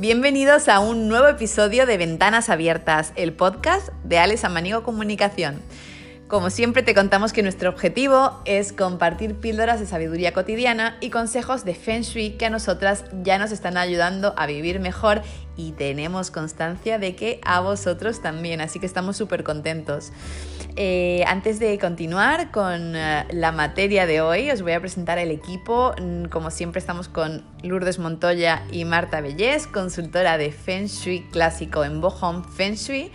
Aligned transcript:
Bienvenidos 0.00 0.68
a 0.70 0.80
un 0.80 1.08
nuevo 1.08 1.28
episodio 1.28 1.84
de 1.84 1.98
Ventanas 1.98 2.48
Abiertas, 2.48 3.12
el 3.16 3.34
podcast 3.34 3.90
de 4.02 4.18
Alex 4.18 4.44
Amanigo 4.44 4.82
Comunicación. 4.82 5.60
Como 6.30 6.48
siempre 6.50 6.84
te 6.84 6.94
contamos 6.94 7.32
que 7.32 7.42
nuestro 7.42 7.70
objetivo 7.70 8.40
es 8.44 8.72
compartir 8.72 9.34
píldoras 9.34 9.80
de 9.80 9.86
sabiduría 9.86 10.32
cotidiana 10.32 10.96
y 11.00 11.10
consejos 11.10 11.64
de 11.64 11.74
Feng 11.74 12.02
Shui 12.02 12.36
que 12.38 12.46
a 12.46 12.50
nosotras 12.50 13.04
ya 13.24 13.36
nos 13.36 13.50
están 13.50 13.76
ayudando 13.76 14.32
a 14.36 14.46
vivir 14.46 14.78
mejor 14.78 15.22
y 15.56 15.72
tenemos 15.72 16.30
constancia 16.30 17.00
de 17.00 17.16
que 17.16 17.40
a 17.44 17.58
vosotros 17.58 18.22
también, 18.22 18.60
así 18.60 18.78
que 18.78 18.86
estamos 18.86 19.16
súper 19.16 19.42
contentos. 19.42 20.12
Eh, 20.76 21.24
antes 21.26 21.58
de 21.58 21.76
continuar 21.80 22.52
con 22.52 22.94
eh, 22.94 23.26
la 23.32 23.50
materia 23.50 24.06
de 24.06 24.20
hoy, 24.20 24.52
os 24.52 24.62
voy 24.62 24.70
a 24.70 24.80
presentar 24.80 25.18
el 25.18 25.32
equipo. 25.32 25.96
Mm, 26.00 26.26
como 26.26 26.52
siempre 26.52 26.78
estamos 26.78 27.08
con 27.08 27.44
Lourdes 27.64 27.98
Montoya 27.98 28.62
y 28.70 28.84
Marta 28.84 29.20
Bellés, 29.20 29.66
consultora 29.66 30.38
de 30.38 30.52
Feng 30.52 30.86
Shui 30.86 31.22
clásico 31.32 31.82
en 31.82 32.00
Bohom 32.00 32.44
Feng 32.44 32.74
Shui 32.74 33.10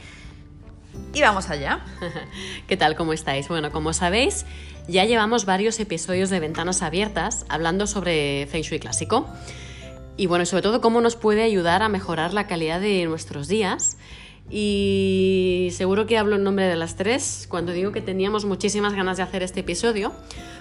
y 1.13 1.21
vamos 1.21 1.49
allá. 1.49 1.85
¿Qué 2.67 2.77
tal? 2.77 2.95
¿Cómo 2.95 3.13
estáis? 3.13 3.47
Bueno, 3.47 3.71
como 3.71 3.93
sabéis, 3.93 4.45
ya 4.87 5.05
llevamos 5.05 5.45
varios 5.45 5.79
episodios 5.79 6.29
de 6.29 6.39
Ventanas 6.39 6.81
Abiertas 6.81 7.45
hablando 7.49 7.87
sobre 7.87 8.47
Feng 8.47 8.63
Shui 8.63 8.79
clásico. 8.79 9.27
Y 10.17 10.27
bueno, 10.27 10.45
sobre 10.45 10.63
todo 10.63 10.81
cómo 10.81 11.01
nos 11.01 11.15
puede 11.15 11.43
ayudar 11.43 11.83
a 11.83 11.89
mejorar 11.89 12.33
la 12.33 12.47
calidad 12.47 12.79
de 12.81 13.05
nuestros 13.05 13.47
días. 13.47 13.97
Y 14.49 15.69
seguro 15.71 16.05
que 16.05 16.17
hablo 16.17 16.35
en 16.35 16.43
nombre 16.43 16.65
de 16.65 16.75
las 16.75 16.95
tres 16.95 17.47
cuando 17.49 17.71
digo 17.71 17.91
que 17.91 18.01
teníamos 18.01 18.45
muchísimas 18.45 18.93
ganas 18.93 19.17
de 19.17 19.23
hacer 19.23 19.41
este 19.41 19.61
episodio, 19.61 20.13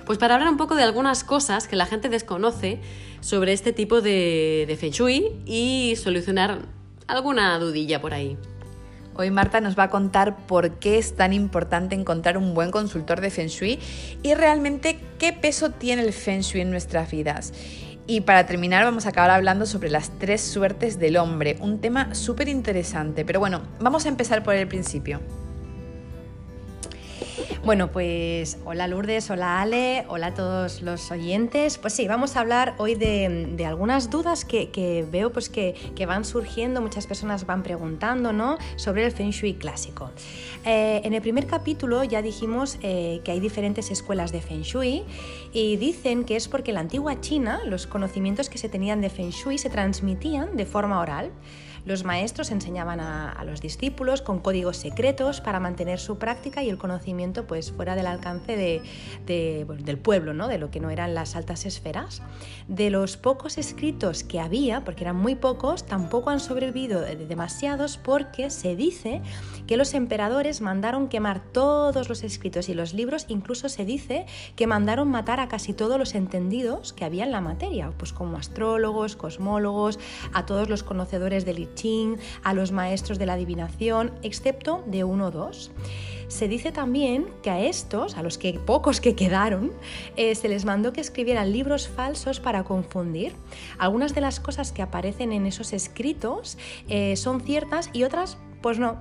pues 0.07 0.19
para 0.19 0.35
hablar 0.35 0.49
un 0.49 0.57
poco 0.57 0.75
de 0.75 0.83
algunas 0.83 1.23
cosas 1.23 1.69
que 1.69 1.77
la 1.77 1.87
gente 1.87 2.09
desconoce 2.09 2.81
sobre 3.21 3.53
este 3.53 3.73
tipo 3.73 4.01
de, 4.01 4.65
de 4.67 4.77
Feng 4.77 4.93
Shui 4.93 5.33
y 5.45 5.95
solucionar 5.97 6.63
alguna 7.07 7.59
dudilla 7.59 8.01
por 8.01 8.15
ahí. 8.15 8.39
Hoy 9.17 9.31
Marta 9.31 9.61
nos 9.61 9.79
va 9.79 9.85
a 9.85 9.91
contar 9.91 10.37
por 10.47 10.73
qué 10.73 10.99
es 10.99 11.15
tan 11.15 11.33
importante 11.33 11.95
encontrar 11.95 12.37
un 12.37 12.53
buen 12.53 12.73
consultor 12.73 13.21
de 13.21 13.31
Feng 13.31 13.47
Shui 13.47 13.79
y 14.25 14.35
realmente 14.35 14.99
qué 15.19 15.33
peso 15.33 15.71
tiene 15.71 16.03
el 16.03 16.13
Feng 16.13 16.41
Shui 16.41 16.63
en 16.63 16.71
nuestras 16.71 17.13
vidas. 17.13 17.53
Y 18.09 18.23
para 18.23 18.45
terminar 18.47 18.85
vamos 18.85 19.07
a 19.07 19.11
acabar 19.11 19.31
hablando 19.31 19.67
sobre 19.67 19.89
las 19.89 20.11
tres 20.19 20.41
suertes 20.41 20.99
del 20.99 21.17
hombre, 21.17 21.57
un 21.61 21.81
tema 21.81 22.15
súper 22.15 22.49
interesante. 22.49 23.25
Pero 23.25 23.39
bueno, 23.39 23.63
vamos 23.79 24.05
a 24.05 24.09
empezar 24.09 24.43
por 24.43 24.55
el 24.55 24.67
principio. 24.67 25.21
Bueno, 27.65 27.91
pues 27.91 28.59
hola 28.67 28.87
Lourdes, 28.89 29.31
hola 29.31 29.63
Ale, 29.63 30.05
hola 30.09 30.27
a 30.27 30.35
todos 30.35 30.83
los 30.83 31.11
oyentes. 31.11 31.79
Pues 31.79 31.95
sí, 31.95 32.07
vamos 32.07 32.37
a 32.37 32.41
hablar 32.41 32.75
hoy 32.77 32.95
de, 32.95 33.57
algunas 33.67 34.11
dudas 34.11 34.45
que, 34.45 35.07
veo 35.11 35.33
pues 35.33 35.49
que, 35.49 35.75
van 36.07 36.27
surgiendo, 36.27 36.83
muchas 36.83 37.07
personas 37.07 37.47
van 37.47 37.63
preguntando 37.63 38.35
¿no? 38.35 38.59
sobre 38.77 39.07
el 39.07 39.13
Feng 39.13 39.31
Shui 39.31 39.55
clásico. 39.55 40.11
Eh, 40.67 41.01
en 41.05 41.15
el 41.15 41.23
primer 41.23 41.47
capítulo 41.47 42.05
ya 42.05 42.21
dijimos 42.21 42.77
eh, 42.83 43.23
que 43.25 43.33
hay 43.33 43.41
diferentes 43.41 43.91
escuelas 43.91 44.31
de 44.31 44.43
Feng 44.43 44.61
Shui 44.61 45.03
y 45.55 45.79
dicen 45.79 46.25
que 46.25 46.37
es 46.37 46.49
porque 46.49 46.73
en 46.73 46.75
la 46.75 46.81
antigua 46.81 47.19
China 47.23 47.61
los 47.65 47.87
conocimientos 47.87 48.51
que 48.51 48.59
se 48.59 48.69
tenían 48.69 49.01
de 49.01 49.09
Feng 49.09 49.31
Shui 49.31 49.57
se 49.57 49.71
transmitían 49.71 50.55
de 50.59 50.67
forma 50.67 51.01
oral. 51.01 51.31
Los 51.85 52.05
maestros 52.05 52.51
enseñaban 52.51 53.01
a, 53.01 53.43
los 53.45 53.61
discípulos 53.61 54.23
con 54.23 54.39
códigos 54.39 54.79
secretos 54.79 55.43
para 55.43 55.61
mantener 55.61 56.01
su 56.01 56.19
práctica 56.19 56.63
y 56.63 56.71
el 56.71 56.79
conocimiento 56.79 57.47
pues, 57.47 57.73
fuera 57.73 57.95
del 57.95 58.07
alcance 58.07 58.57
del 59.27 59.99
pueblo, 59.99 60.33
¿no? 60.33 60.49
de 60.49 60.59
lo 60.59 60.71
que 60.71 60.81
no 60.81 60.89
eran 60.89 61.15
las 61.15 61.37
altas 61.37 61.67
esferas. 61.67 62.23
De 62.69 62.89
los 62.89 63.19
pocos 63.19 63.59
escritos 63.59 64.25
que 64.25 64.41
había, 64.41 64.83
porque 64.83 65.05
eran 65.05 65.17
muy 65.17 65.35
pocos, 65.35 65.85
tampoco 65.85 66.31
han 66.31 66.41
sobrevivido 66.41 67.03
demasiados 67.03 67.99
porque 67.99 68.49
se 68.49 68.77
dice 68.77 69.21
que 69.67 69.77
los 69.77 69.93
emperadores 69.93 70.63
mandaron 70.63 71.09
quemar 71.09 71.43
todos 71.53 72.09
los 72.09 72.23
escritos 72.23 72.69
y 72.69 72.75
los 72.75 72.95
libros, 72.95 73.27
incluso 73.29 73.69
se 73.69 73.85
dice 73.85 74.27
que 74.57 74.67
mandaron 74.67 75.11
matar 75.11 75.41
a 75.41 75.49
casi 75.49 75.75
todos 75.75 75.99
los 75.99 76.15
entendidos 76.15 76.93
que 76.93 77.05
había 77.05 77.25
en 77.25 77.33
la 77.33 77.41
materia, 77.41 77.93
pues 77.99 78.13
como 78.13 78.39
astrólogos, 78.39 79.17
cosmólogos, 79.17 79.99
a 80.33 80.47
todos 80.47 80.69
los 80.69 80.83
conocedores 80.83 81.45
del 81.45 81.59
a 82.43 82.55
los 82.55 82.73
maestros 82.73 83.19
de 83.19 83.27
la 83.27 83.35
adivinación, 83.35 84.13
excepto 84.23 84.85
de 84.87 85.05
uno 85.05 85.27
o 85.27 85.31
dos. 85.31 85.71
Se 86.29 86.49
dice 86.49 86.73
también 86.73 87.27
que 87.43 87.51
a 87.51 87.61
estos, 87.61 88.17
a 88.17 88.23
los 88.23 88.39
que 88.39 88.55
pocos 88.55 89.01
que 89.01 89.15
quedaron, 89.15 89.73
eh, 90.17 90.35
se 90.35 90.49
les 90.49 90.65
mandó 90.65 90.93
que 90.93 91.01
escribieran 91.01 91.53
libros 91.53 91.89
falsos 91.89 92.41
para 92.41 92.65
confundir. 92.65 93.35
Algunas 93.79 94.15
de 94.15 94.21
las 94.21 94.41
cosas 94.41 94.73
que 94.73 94.83
aparecen 94.83 95.33
en 95.33 95.47
esos 95.47 95.73
escritos 95.73 96.57
eh, 96.89 97.17
son 97.17 97.41
ciertas 97.41 97.91
y 97.93 98.05
otras, 98.05 98.39
pues 98.63 98.79
no. 98.79 98.99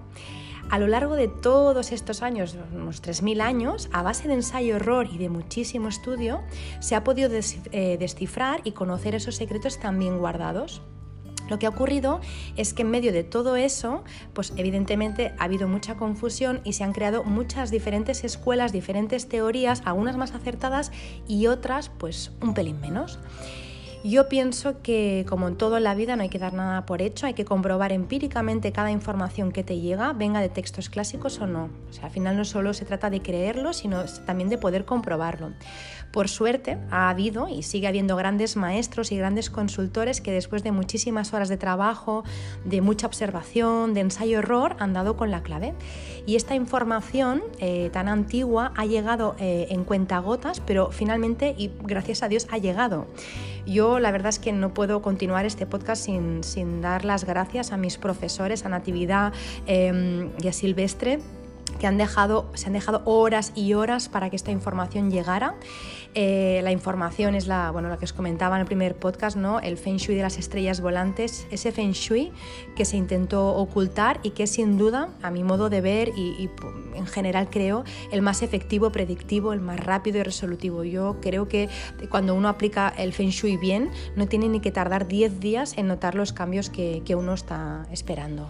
A 0.70 0.80
lo 0.80 0.88
largo 0.88 1.16
de 1.16 1.28
todos 1.28 1.92
estos 1.92 2.24
años, 2.24 2.58
unos 2.74 3.02
3.000 3.04 3.42
años, 3.42 3.90
a 3.92 4.02
base 4.02 4.28
de 4.28 4.34
ensayo-error 4.34 5.08
y 5.12 5.18
de 5.18 5.30
muchísimo 5.30 5.90
estudio, 5.90 6.42
se 6.80 6.96
ha 6.96 7.04
podido 7.04 7.30
eh, 7.32 7.98
descifrar 8.00 8.62
y 8.64 8.72
conocer 8.72 9.14
esos 9.14 9.36
secretos 9.36 9.80
también 9.80 10.18
guardados. 10.18 10.82
Lo 11.50 11.60
que 11.60 11.66
ha 11.66 11.70
ocurrido 11.70 12.22
es 12.56 12.74
que 12.74 12.84
en 12.84 12.92
medio 12.92 13.12
de 13.12 13.24
todo 13.24 13.56
eso, 13.56 14.04
pues 14.34 14.54
evidentemente 14.58 15.34
ha 15.38 15.46
habido 15.46 15.68
mucha 15.68 15.96
confusión 15.96 16.62
y 16.64 16.74
se 16.74 16.84
han 16.84 16.94
creado 16.94 17.24
muchas 17.24 17.72
diferentes 17.72 18.24
escuelas, 18.24 18.72
diferentes 18.72 19.28
teorías, 19.28 19.82
algunas 19.86 20.18
más 20.18 20.34
acertadas 20.34 20.92
y 21.28 21.48
otras 21.48 21.90
pues 21.90 22.32
un 22.42 22.54
pelín 22.54 22.80
menos. 22.80 23.20
Yo 24.06 24.28
pienso 24.28 24.82
que, 24.82 25.26
como 25.30 25.48
en 25.48 25.56
todo 25.56 25.78
en 25.78 25.86
la 25.86 25.96
vida, 25.96 26.18
no 26.18 26.24
hay 26.24 26.30
que 26.30 26.38
dar 26.38 26.54
nada 26.54 26.86
por 26.86 27.02
hecho, 27.02 27.26
hay 27.26 27.36
que 27.36 27.46
comprobar 27.46 27.94
empíricamente 27.94 28.74
cada 28.74 28.92
información 28.92 29.54
que 29.54 29.64
te 29.64 29.80
llega, 29.80 30.12
venga 30.12 30.42
de 30.42 30.50
textos 30.50 30.90
clásicos 30.90 31.40
o 31.40 31.48
no. 31.48 31.70
O 31.90 31.94
sea, 31.94 32.06
al 32.06 32.12
final 32.12 32.36
no 32.36 32.44
solo 32.44 32.74
se 32.74 32.84
trata 32.84 33.10
de 33.10 33.22
creerlo, 33.22 33.72
sino 33.72 34.04
también 34.26 34.50
de 34.50 34.58
poder 34.58 34.84
comprobarlo. 34.84 35.54
Por 36.12 36.28
suerte, 36.28 36.78
ha 36.92 37.10
habido 37.10 37.48
y 37.48 37.64
sigue 37.64 37.88
habiendo 37.88 38.18
grandes 38.18 38.58
maestros 38.58 39.14
y 39.14 39.18
grandes 39.18 39.50
consultores 39.50 40.20
que 40.20 40.34
después 40.34 40.64
de 40.64 40.74
muchísimas 40.74 41.34
horas 41.34 41.48
de 41.48 41.56
trabajo, 41.56 42.26
de 42.66 42.82
mucha 42.82 43.08
observación, 43.08 43.94
de 43.94 44.02
ensayo-error, 44.02 44.76
han 44.80 44.92
dado 44.92 45.16
con 45.16 45.32
la 45.32 45.44
clave. 45.44 45.74
Y 46.26 46.36
esta 46.36 46.56
información 46.56 47.42
eh, 47.60 47.90
tan 47.94 48.10
antigua 48.10 48.74
ha 48.76 48.86
llegado 48.86 49.38
eh, 49.40 49.68
en 49.70 49.86
cuentagotas, 49.86 50.60
pero 50.60 50.92
finalmente, 50.92 51.56
y 51.58 51.72
gracias 51.82 52.22
a 52.22 52.28
Dios, 52.28 52.48
ha 52.52 52.58
llegado. 52.58 53.08
Yo 53.66 54.00
la 54.00 54.12
verdad 54.12 54.30
es 54.30 54.40
que 54.40 54.52
no 54.52 54.74
puedo 54.74 55.02
continuar 55.02 55.46
este 55.46 55.66
podcast 55.66 56.06
sin, 56.06 56.82
dar 56.82 57.06
las 57.06 57.24
gracias 57.24 57.72
a 57.72 57.78
mis 57.78 57.98
profesores, 57.98 58.66
a 58.66 58.70
Natividad 58.70 59.34
em, 59.66 60.32
y 60.42 60.48
a 60.48 60.54
Silvestre 60.54 61.20
que 61.80 61.88
han 61.88 61.98
dejado, 61.98 62.50
se 62.54 62.68
han 62.68 62.74
dejado 62.74 63.02
horas 63.06 63.52
y 63.56 63.74
horas 63.74 64.10
para 64.10 64.30
que 64.30 64.36
esta 64.36 64.52
información 64.52 65.12
llegara. 65.12 65.56
Eh, 66.16 66.62
la 66.64 66.72
información 66.72 67.34
es 67.34 67.48
la, 67.48 67.72
bueno, 67.72 67.90
la 67.90 67.98
que 67.98 68.06
os 68.06 68.14
comentaba 68.14 68.56
en 68.56 68.62
el 68.62 68.68
primer 68.68 68.96
podcast, 68.96 69.36
¿no? 69.36 69.60
el 69.60 69.78
Feng 69.78 69.98
Shui 69.98 70.16
de 70.16 70.22
las 70.22 70.38
estrellas 70.38 70.80
volantes, 70.80 71.48
ese 71.50 71.72
Feng 71.72 71.92
Shui 71.92 72.32
que 72.76 72.86
se 72.86 72.98
intentó 72.98 73.56
ocultar 73.56 74.20
y 74.22 74.32
que 74.32 74.46
sin 74.46 74.78
duda, 74.78 75.10
a 75.24 75.32
mi 75.32 75.44
modo 75.44 75.70
de 75.70 75.82
ver 75.82 76.10
y, 76.16 76.50
en 76.94 77.08
general 77.08 77.50
creo, 77.50 77.84
el 78.12 78.22
más 78.22 78.44
efectivo, 78.44 78.92
predictivo, 78.92 79.54
el 79.54 79.62
más 79.62 79.80
rápido 79.80 80.20
y 80.20 80.24
resolutivo. 80.24 80.84
Yo 80.84 81.18
creo 81.20 81.48
que 81.48 81.70
cuando 82.10 82.36
uno 82.36 82.48
aplica 82.48 82.94
el 82.96 83.14
Feng 83.14 83.30
Shui 83.30 83.58
bien, 83.58 83.90
no 84.16 84.28
tiene 84.28 84.50
ni 84.50 84.60
que 84.60 84.72
tardar 84.72 85.08
10 85.08 85.40
días 85.40 85.78
en 85.78 85.88
notar 85.88 86.14
los 86.14 86.32
cambios 86.32 86.70
que, 86.70 87.02
que 87.06 87.16
uno 87.16 87.34
está 87.34 87.88
esperando. 87.92 88.48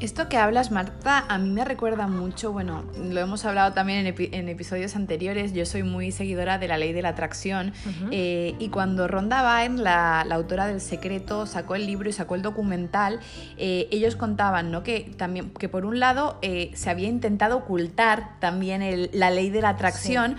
Esto 0.00 0.28
que 0.28 0.36
hablas, 0.36 0.70
Marta, 0.70 1.24
a 1.28 1.38
mí 1.38 1.50
me 1.50 1.64
recuerda 1.64 2.06
mucho, 2.06 2.52
bueno, 2.52 2.84
lo 3.02 3.18
hemos 3.18 3.44
hablado 3.44 3.72
también 3.72 4.06
en, 4.06 4.48
episodios 4.48 4.94
anteriores, 4.94 5.52
yo 5.54 5.66
soy 5.66 5.82
muy 5.82 6.12
seguidora 6.12 6.56
de 6.58 6.68
la 6.68 6.78
ley 6.78 6.92
de 6.92 7.02
la 7.02 7.08
atracción 7.08 7.72
eh, 8.12 8.54
y 8.60 8.68
cuando 8.68 9.08
Ronda 9.08 9.42
Byrne, 9.42 9.82
la, 9.82 10.20
autora 10.20 10.68
del 10.68 10.80
secreto, 10.80 11.46
sacó 11.46 11.74
el 11.74 11.84
libro 11.84 12.08
y 12.08 12.12
sacó 12.12 12.36
el 12.36 12.42
documental, 12.42 13.18
eh, 13.56 13.88
ellos 13.90 14.14
contaban 14.14 14.70
¿no? 14.70 14.84
que, 14.84 15.10
también, 15.16 15.50
que 15.50 15.68
por 15.68 15.84
un 15.84 15.98
lado 15.98 16.38
eh, 16.42 16.70
se 16.74 16.90
había 16.90 17.08
intentado 17.08 17.56
ocultar 17.56 18.38
también 18.38 19.08
la 19.12 19.30
ley 19.30 19.50
de 19.50 19.62
la 19.62 19.70
atracción, 19.70 20.36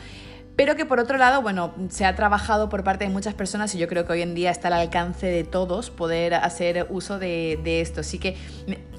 pero 0.59 0.75
que 0.75 0.85
por 0.85 0.99
otro 0.99 1.17
lado, 1.17 1.41
bueno, 1.41 1.73
se 1.87 2.03
ha 2.03 2.17
trabajado 2.17 2.67
por 2.67 2.83
parte 2.83 3.05
de 3.05 3.09
muchas 3.09 3.33
personas 3.33 3.73
y 3.75 3.77
yo 3.77 3.87
creo 3.87 4.05
que 4.05 4.11
hoy 4.11 4.21
en 4.21 4.35
día 4.35 4.51
está 4.51 4.67
al 4.67 4.73
alcance 4.73 5.25
de 5.25 5.45
todos 5.45 5.89
poder 5.89 6.33
hacer 6.33 6.85
uso 6.89 7.17
de, 7.17 7.79
esto. 7.79 8.01
Así 8.01 8.19
que 8.19 8.35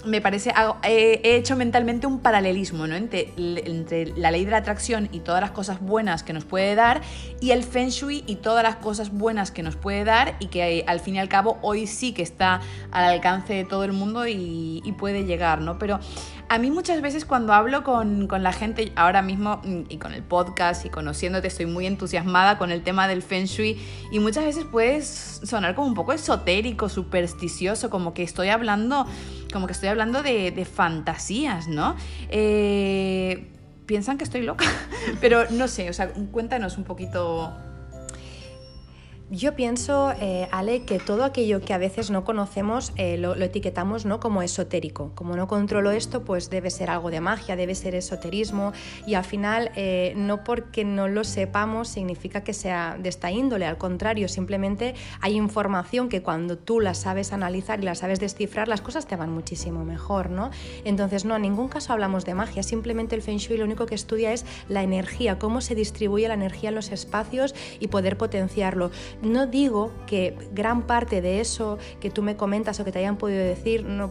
me 0.04 0.20
parece, 0.20 0.52
he 0.84 1.36
hecho 1.36 1.56
mentalmente 1.56 2.06
un 2.06 2.20
paralelismo 2.20 2.86
¿no? 2.86 2.96
entre, 2.96 3.32
la 4.16 4.30
ley 4.30 4.44
de 4.44 4.50
la 4.50 4.58
atracción 4.58 5.08
y 5.12 5.20
todas 5.20 5.40
las 5.40 5.50
cosas 5.50 5.80
buenas 5.80 6.22
que 6.22 6.32
nos 6.32 6.44
puede 6.44 6.74
dar 6.74 7.02
y 7.40 7.50
el 7.50 7.64
feng 7.64 7.88
shui 7.88 8.24
y 8.26 8.36
todas 8.36 8.62
las 8.62 8.76
cosas 8.76 9.10
buenas 9.10 9.50
que 9.50 9.62
nos 9.62 9.76
puede 9.76 10.04
dar 10.04 10.36
y 10.40 10.46
que 10.46 10.84
al 10.86 11.00
fin 11.00 11.16
y 11.16 11.18
al 11.18 11.28
cabo 11.28 11.58
hoy 11.62 11.86
sí 11.86 12.12
que 12.12 12.22
está 12.22 12.60
al 12.90 13.04
alcance 13.04 13.54
de 13.54 13.64
todo 13.64 13.84
el 13.84 13.92
mundo 13.92 14.26
y, 14.26 14.82
y 14.84 14.92
puede 14.92 15.24
llegar, 15.24 15.60
¿no? 15.60 15.78
Pero 15.78 16.00
a 16.50 16.58
mí 16.58 16.72
muchas 16.72 17.00
veces 17.00 17.24
cuando 17.24 17.52
hablo 17.52 17.84
con, 17.84 18.26
la 18.28 18.52
gente, 18.52 18.90
ahora 18.96 19.22
mismo 19.22 19.60
mm, 19.62 19.82
y 19.88 19.98
con 19.98 20.12
el 20.12 20.24
podcast 20.24 20.84
y 20.84 20.90
conociéndote, 20.90 21.46
estoy 21.46 21.66
muy 21.66 21.86
entusiasmada 21.86 22.58
con 22.58 22.72
el 22.72 22.82
tema 22.82 23.06
del 23.06 23.22
feng 23.22 23.44
shui 23.44 23.80
y 24.10 24.18
muchas 24.18 24.44
veces 24.44 24.64
puedes 24.64 25.40
sonar 25.44 25.76
como 25.76 25.86
un 25.86 25.94
poco 25.94 26.12
esotérico, 26.12 26.88
supersticioso, 26.88 27.88
como 27.88 28.14
que 28.14 28.24
estoy 28.24 28.48
hablando, 28.48 29.06
como 29.52 29.68
que 29.68 29.72
estoy 29.74 29.90
hablando 29.90 30.24
de, 30.24 30.64
fantasías, 30.64 31.68
¿no? 31.68 31.94
Eh, 32.30 33.52
piensan 33.86 34.18
que 34.18 34.24
estoy 34.24 34.42
loca, 34.42 34.64
pero 35.20 35.48
no 35.50 35.68
sé, 35.68 35.88
o 35.88 35.92
sea, 35.92 36.12
cuéntanos 36.32 36.78
un 36.78 36.84
poquito 36.84 37.56
yo 39.30 39.54
pienso, 39.54 40.12
eh, 40.20 40.48
Ale, 40.50 40.82
que 40.82 40.98
todo 40.98 41.22
aquello 41.22 41.60
que 41.60 41.72
a 41.72 41.78
veces 41.78 42.10
no 42.10 42.24
conocemos 42.24 42.92
eh, 42.96 43.16
lo, 43.16 43.34
etiquetamos 43.36 44.04
¿no? 44.04 44.18
como 44.18 44.42
esotérico. 44.42 45.12
Como 45.14 45.36
no 45.36 45.46
controlo 45.46 45.92
esto, 45.92 46.24
pues 46.24 46.50
debe 46.50 46.68
ser 46.70 46.90
algo 46.90 47.12
de 47.12 47.20
magia, 47.20 47.54
debe 47.54 47.76
ser 47.76 47.94
esoterismo. 47.94 48.72
Y 49.06 49.14
al 49.14 49.24
final, 49.24 49.70
eh, 49.76 50.14
no 50.16 50.42
porque 50.42 50.84
no 50.84 51.06
lo 51.06 51.22
sepamos 51.22 51.88
significa 51.88 52.42
que 52.42 52.52
sea 52.52 52.96
de 53.00 53.08
esta 53.08 53.30
índole. 53.30 53.66
Al 53.66 53.78
contrario, 53.78 54.28
simplemente 54.28 54.96
hay 55.20 55.36
información 55.36 56.08
que 56.08 56.22
cuando 56.22 56.58
tú 56.58 56.80
la 56.80 56.94
sabes 56.94 57.32
analizar 57.32 57.78
y 57.80 57.84
la 57.84 57.94
sabes 57.94 58.18
descifrar, 58.18 58.66
las 58.66 58.80
cosas 58.80 59.06
te 59.06 59.14
van 59.14 59.32
muchísimo 59.32 59.84
mejor, 59.84 60.30
¿no? 60.30 60.50
Entonces, 60.84 61.24
no, 61.24 61.36
en 61.36 61.42
ningún 61.42 61.68
caso 61.68 61.92
hablamos 61.92 62.24
de 62.24 62.34
magia. 62.34 62.64
Simplemente 62.64 63.14
el 63.14 63.22
Feng 63.22 63.38
Shui 63.38 63.58
lo 63.58 63.64
único 63.64 63.86
que 63.86 63.94
estudia 63.94 64.32
es 64.32 64.44
la 64.68 64.82
energía, 64.82 65.38
cómo 65.38 65.60
se 65.60 65.76
distribuye 65.76 66.26
la 66.26 66.34
energía 66.34 66.70
en 66.70 66.74
los 66.74 66.90
espacios 66.90 67.54
y 67.78 67.86
poder 67.86 68.16
potenciarlo 68.16 68.90
no 69.22 69.46
digo 69.46 69.92
que 70.06 70.36
gran 70.52 70.82
parte 70.82 71.20
de 71.20 71.40
eso 71.40 71.78
que 72.00 72.10
tú 72.10 72.22
me 72.22 72.36
comentas 72.36 72.80
o 72.80 72.84
que 72.84 72.92
te 72.92 72.98
hayan 72.98 73.16
podido 73.16 73.42
decir 73.42 73.84
no 73.84 74.10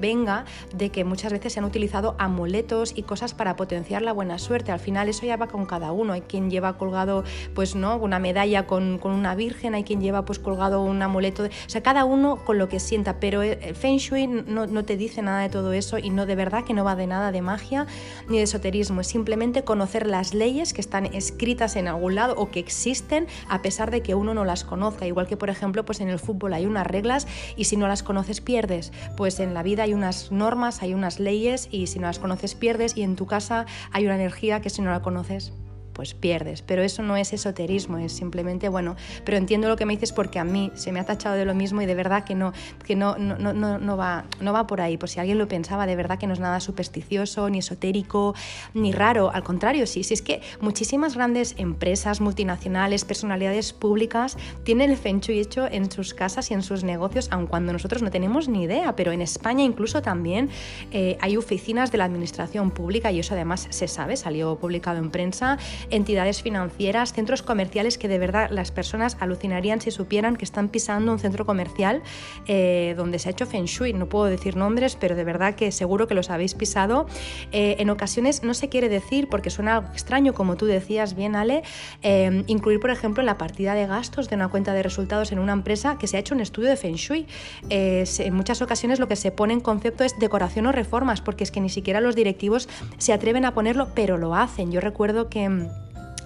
venga 0.00 0.44
de 0.74 0.90
que 0.90 1.04
muchas 1.04 1.32
veces 1.32 1.52
se 1.52 1.60
han 1.60 1.64
utilizado 1.64 2.16
amuletos 2.18 2.92
y 2.96 3.02
cosas 3.02 3.34
para 3.34 3.56
potenciar 3.56 4.02
la 4.02 4.12
buena 4.12 4.38
suerte. 4.38 4.72
Al 4.72 4.80
final 4.80 5.08
eso 5.08 5.26
ya 5.26 5.36
va 5.36 5.46
con 5.46 5.66
cada 5.66 5.92
uno. 5.92 6.14
Hay 6.14 6.22
quien 6.22 6.50
lleva 6.50 6.78
colgado 6.78 7.22
pues 7.54 7.74
no 7.74 7.96
una 7.96 8.18
medalla 8.18 8.66
con, 8.66 8.98
una 9.04 9.34
virgen, 9.34 9.74
hay 9.74 9.84
quien 9.84 10.00
lleva 10.00 10.24
pues 10.24 10.38
colgado 10.38 10.82
un 10.82 11.02
amuleto. 11.02 11.44
O 11.44 11.48
sea, 11.66 11.82
cada 11.82 12.04
uno 12.04 12.36
con 12.44 12.58
lo 12.58 12.68
que 12.68 12.80
sienta, 12.80 13.20
pero 13.20 13.42
el 13.42 13.74
Feng 13.74 13.98
Shui 13.98 14.26
no, 14.26 14.66
no 14.66 14.84
te 14.84 14.96
dice 14.96 15.22
nada 15.22 15.40
de 15.40 15.50
todo 15.50 15.72
eso 15.72 15.98
y 15.98 16.10
no 16.10 16.26
de 16.26 16.34
verdad 16.34 16.64
que 16.64 16.74
no 16.74 16.84
va 16.84 16.96
de 16.96 17.06
nada 17.06 17.30
de 17.30 17.42
magia 17.42 17.86
ni 18.28 18.38
de 18.38 18.44
esoterismo. 18.44 19.02
Es 19.02 19.06
simplemente 19.06 19.64
conocer 19.64 20.06
las 20.06 20.32
leyes 20.34 20.72
que 20.72 20.80
están 20.80 21.06
escritas 21.06 21.76
en 21.76 21.88
algún 21.88 22.14
lado 22.14 22.34
o 22.36 22.50
que 22.50 22.60
existen 22.60 23.26
a 23.48 23.62
pesar 23.62 23.90
de 23.90 24.02
que 24.02 24.14
uno 24.14 24.34
no 24.34 24.44
las 24.50 24.64
conozca. 24.64 25.06
Igual 25.06 25.26
que, 25.26 25.36
por 25.36 25.50
ejemplo, 25.50 25.84
pues 25.84 26.00
en 26.00 26.08
el 26.08 26.18
fútbol 26.18 26.52
hay 26.52 26.66
unas 26.66 26.86
reglas 26.86 27.26
y 27.56 27.64
si 27.64 27.76
no 27.76 27.88
las 27.88 28.02
conoces 28.02 28.40
pierdes. 28.40 28.92
Pues 29.16 29.40
en 29.40 29.54
la 29.54 29.62
vida 29.62 29.84
hay 29.84 29.94
unas 29.94 30.30
normas, 30.30 30.82
hay 30.82 30.94
unas 30.94 31.20
leyes 31.20 31.68
y 31.70 31.86
si 31.86 31.98
no 31.98 32.06
las 32.06 32.18
conoces 32.18 32.54
pierdes 32.54 32.96
y 32.96 33.02
en 33.02 33.16
tu 33.16 33.26
casa 33.26 33.66
hay 33.92 34.04
una 34.04 34.16
energía 34.16 34.60
que 34.60 34.70
si 34.70 34.82
no 34.82 34.90
la 34.90 35.02
conoces 35.02 35.52
pues 36.00 36.14
pierdes. 36.14 36.62
Pero 36.62 36.82
eso 36.82 37.02
no 37.02 37.14
es 37.18 37.34
esoterismo, 37.34 37.98
es 37.98 38.12
simplemente, 38.12 38.70
bueno, 38.70 38.96
pero 39.22 39.36
entiendo 39.36 39.68
lo 39.68 39.76
que 39.76 39.84
me 39.84 39.92
dices 39.92 40.12
porque 40.12 40.38
a 40.38 40.44
mí 40.44 40.72
se 40.74 40.92
me 40.92 41.00
ha 41.00 41.04
tachado 41.04 41.36
de 41.36 41.44
lo 41.44 41.54
mismo 41.54 41.82
y 41.82 41.84
de 41.84 41.94
verdad 41.94 42.24
que 42.24 42.34
no, 42.34 42.54
que 42.86 42.96
no, 42.96 43.18
no, 43.18 43.36
no, 43.36 43.76
no, 43.78 43.96
va, 43.98 44.24
no 44.40 44.54
va 44.54 44.66
por 44.66 44.80
ahí. 44.80 44.96
Por 44.96 45.10
si 45.10 45.20
alguien 45.20 45.36
lo 45.36 45.46
pensaba, 45.46 45.84
de 45.84 45.96
verdad 45.96 46.18
que 46.18 46.26
no 46.26 46.32
es 46.32 46.40
nada 46.40 46.58
supersticioso, 46.60 47.50
ni 47.50 47.58
esotérico, 47.58 48.34
ni 48.72 48.92
raro. 48.92 49.30
Al 49.30 49.42
contrario, 49.42 49.86
sí, 49.86 50.02
sí 50.02 50.14
es 50.14 50.22
que 50.22 50.40
muchísimas 50.62 51.16
grandes 51.16 51.54
empresas, 51.58 52.22
multinacionales, 52.22 53.04
personalidades 53.04 53.74
públicas 53.74 54.38
tienen 54.64 54.92
el 54.92 54.96
Feng 54.96 55.20
Shui 55.20 55.38
hecho 55.38 55.66
en 55.70 55.92
sus 55.92 56.14
casas 56.14 56.50
y 56.50 56.54
en 56.54 56.62
sus 56.62 56.82
negocios, 56.82 57.28
aun 57.30 57.46
cuando 57.46 57.74
nosotros 57.74 58.00
no 58.00 58.10
tenemos 58.10 58.48
ni 58.48 58.62
idea. 58.62 58.96
Pero 58.96 59.12
en 59.12 59.20
España 59.20 59.64
incluso 59.64 60.00
también 60.00 60.48
eh, 60.92 61.18
hay 61.20 61.36
oficinas 61.36 61.92
de 61.92 61.98
la 61.98 62.06
administración 62.06 62.70
pública 62.70 63.12
y 63.12 63.18
eso 63.18 63.34
además 63.34 63.66
se 63.68 63.86
sabe, 63.86 64.16
salió 64.16 64.56
publicado 64.56 64.96
en 64.96 65.10
prensa 65.10 65.58
entidades 65.90 66.42
financieras, 66.42 67.12
centros 67.12 67.42
comerciales 67.42 67.98
que 67.98 68.08
de 68.08 68.18
verdad 68.18 68.50
las 68.50 68.70
personas 68.70 69.16
alucinarían 69.20 69.80
si 69.80 69.90
supieran 69.90 70.36
que 70.36 70.44
están 70.44 70.68
pisando 70.68 71.12
un 71.12 71.18
centro 71.18 71.46
comercial 71.46 72.02
eh, 72.46 72.94
donde 72.96 73.18
se 73.18 73.28
ha 73.28 73.32
hecho 73.32 73.46
Feng 73.46 73.64
Shui. 73.64 73.92
No 73.92 74.08
puedo 74.08 74.26
decir 74.26 74.56
nombres, 74.56 74.96
pero 74.96 75.14
de 75.14 75.24
verdad 75.24 75.54
que 75.54 75.72
seguro 75.72 76.06
que 76.06 76.14
los 76.14 76.30
habéis 76.30 76.54
pisado. 76.54 77.06
Eh, 77.52 77.76
en 77.78 77.90
ocasiones 77.90 78.42
no 78.42 78.54
se 78.54 78.68
quiere 78.68 78.88
decir, 78.88 79.28
porque 79.28 79.50
suena 79.50 79.76
algo 79.76 79.88
extraño, 79.92 80.34
como 80.34 80.56
tú 80.56 80.66
decías 80.66 81.14
bien, 81.14 81.36
Ale, 81.36 81.62
eh, 82.02 82.44
incluir, 82.46 82.80
por 82.80 82.90
ejemplo, 82.90 83.22
en 83.22 83.26
la 83.26 83.38
partida 83.38 83.74
de 83.74 83.86
gastos 83.86 84.28
de 84.28 84.36
una 84.36 84.48
cuenta 84.48 84.72
de 84.72 84.82
resultados 84.82 85.32
en 85.32 85.38
una 85.38 85.52
empresa 85.52 85.98
que 85.98 86.06
se 86.06 86.16
ha 86.16 86.20
hecho 86.20 86.34
un 86.34 86.40
estudio 86.40 86.68
de 86.68 86.76
Feng 86.76 86.94
Shui. 86.94 87.26
en 87.68 88.34
muchas 88.34 88.62
ocasiones 88.62 88.98
lo 88.98 89.08
que 89.08 89.16
se 89.16 89.30
pone 89.30 89.52
en 89.52 89.60
concepto 89.60 90.04
es 90.04 90.18
decoración 90.18 90.66
o 90.66 90.72
reformas, 90.72 91.20
porque 91.20 91.44
es 91.44 91.50
que 91.50 91.60
ni 91.60 91.68
siquiera 91.68 92.00
los 92.00 92.16
directivos 92.16 92.68
se 92.98 93.12
atreven 93.12 93.44
a 93.44 93.54
ponerlo, 93.54 93.88
pero 93.94 94.18
lo 94.18 94.34
hacen. 94.34 94.72
Yo 94.72 94.80
recuerdo 94.80 95.28
que 95.28 95.48
mm, 95.48 95.68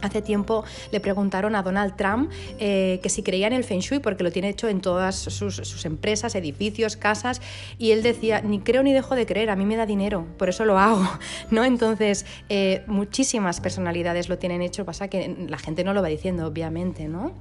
Hace 0.05 0.23
tiempo 0.23 0.65
le 0.93 1.01
preguntaron 1.01 1.55
a 1.55 1.63
Donald 1.63 1.97
Trump 1.97 2.31
eh, 2.59 3.01
que 3.03 3.09
si 3.09 3.23
creía 3.23 3.47
en 3.47 3.55
el 3.55 3.65
Feng 3.65 3.81
Shui, 3.81 4.01
porque 4.01 4.23
lo 4.23 4.31
tiene 4.31 4.51
hecho 4.51 4.69
en 4.69 4.81
todas 4.81 5.17
sus, 5.17 5.85
empresas, 5.85 6.35
edificios, 6.35 6.97
casas, 6.97 7.41
y 7.79 7.93
él 7.93 8.03
decía, 8.03 8.43
ni 8.43 8.61
creo 8.61 8.83
ni 8.83 8.93
dejo 8.93 9.15
de 9.15 9.25
creer, 9.25 9.51
a 9.51 9.57
mí 9.57 9.65
me 9.65 9.77
da 9.77 9.87
dinero, 9.87 10.27
por 10.39 10.49
eso 10.49 10.65
lo 10.65 10.79
hago. 10.79 11.09
¿no? 11.51 11.65
Entonces, 11.65 12.27
eh, 12.49 12.83
muchísimas 12.87 13.61
personalidades 13.61 14.29
lo 14.29 14.39
tienen 14.39 14.61
hecho, 14.61 14.85
pasa 14.85 15.09
que 15.09 15.35
la 15.49 15.59
gente 15.59 15.85
no 15.85 15.95
lo 15.95 16.03
va 16.03 16.09
diciendo, 16.09 16.47
obviamente, 16.47 17.09
¿no? 17.09 17.33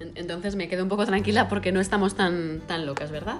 Entonces 0.00 0.56
me 0.56 0.68
quedo 0.68 0.82
un 0.82 0.88
poco 0.88 1.04
tranquila 1.04 1.48
porque 1.48 1.72
no 1.72 1.80
estamos 1.80 2.16
tan, 2.16 2.60
tan 2.66 2.86
locas, 2.86 3.10
¿verdad? 3.10 3.38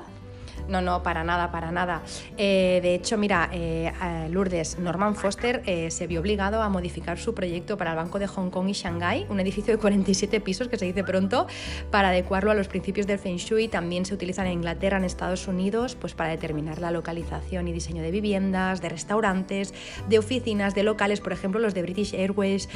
No, 0.70 0.80
no, 0.80 1.02
para 1.02 1.24
nada, 1.24 1.50
para 1.50 1.72
nada. 1.72 2.02
Eh, 2.36 2.78
de 2.80 2.94
hecho, 2.94 3.18
mira, 3.18 3.50
eh, 3.52 3.92
Lourdes, 4.30 4.78
Norman 4.78 5.16
Foster 5.16 5.64
eh, 5.66 5.90
se 5.90 6.06
vio 6.06 6.20
obligado 6.20 6.62
a 6.62 6.68
modificar 6.68 7.18
su 7.18 7.34
proyecto 7.34 7.76
para 7.76 7.90
el 7.90 7.96
Banco 7.96 8.20
de 8.20 8.28
Hong 8.28 8.50
Kong 8.50 8.68
y 8.68 8.72
Shanghái, 8.72 9.26
un 9.30 9.40
edificio 9.40 9.74
de 9.74 9.80
47 9.80 10.40
pisos 10.40 10.68
que 10.68 10.78
se 10.78 10.84
dice 10.84 11.02
pronto, 11.02 11.48
para 11.90 12.10
adecuarlo 12.10 12.52
a 12.52 12.54
los 12.54 12.68
principios 12.68 13.08
del 13.08 13.18
Feng 13.18 13.36
Shui. 13.36 13.66
También 13.66 14.04
se 14.04 14.14
utilizan 14.14 14.46
en 14.46 14.52
Inglaterra, 14.52 14.98
en 14.98 15.04
Estados 15.04 15.48
Unidos, 15.48 15.96
pues 15.96 16.14
para 16.14 16.30
determinar 16.30 16.80
la 16.80 16.92
localización 16.92 17.66
y 17.66 17.72
diseño 17.72 18.02
de 18.04 18.12
viviendas, 18.12 18.80
de 18.80 18.90
restaurantes, 18.90 19.74
de 20.08 20.20
oficinas, 20.20 20.76
de 20.76 20.84
locales, 20.84 21.20
por 21.20 21.32
ejemplo, 21.32 21.58
los 21.58 21.74
de 21.74 21.82
British 21.82 22.14
Airways, 22.14 22.68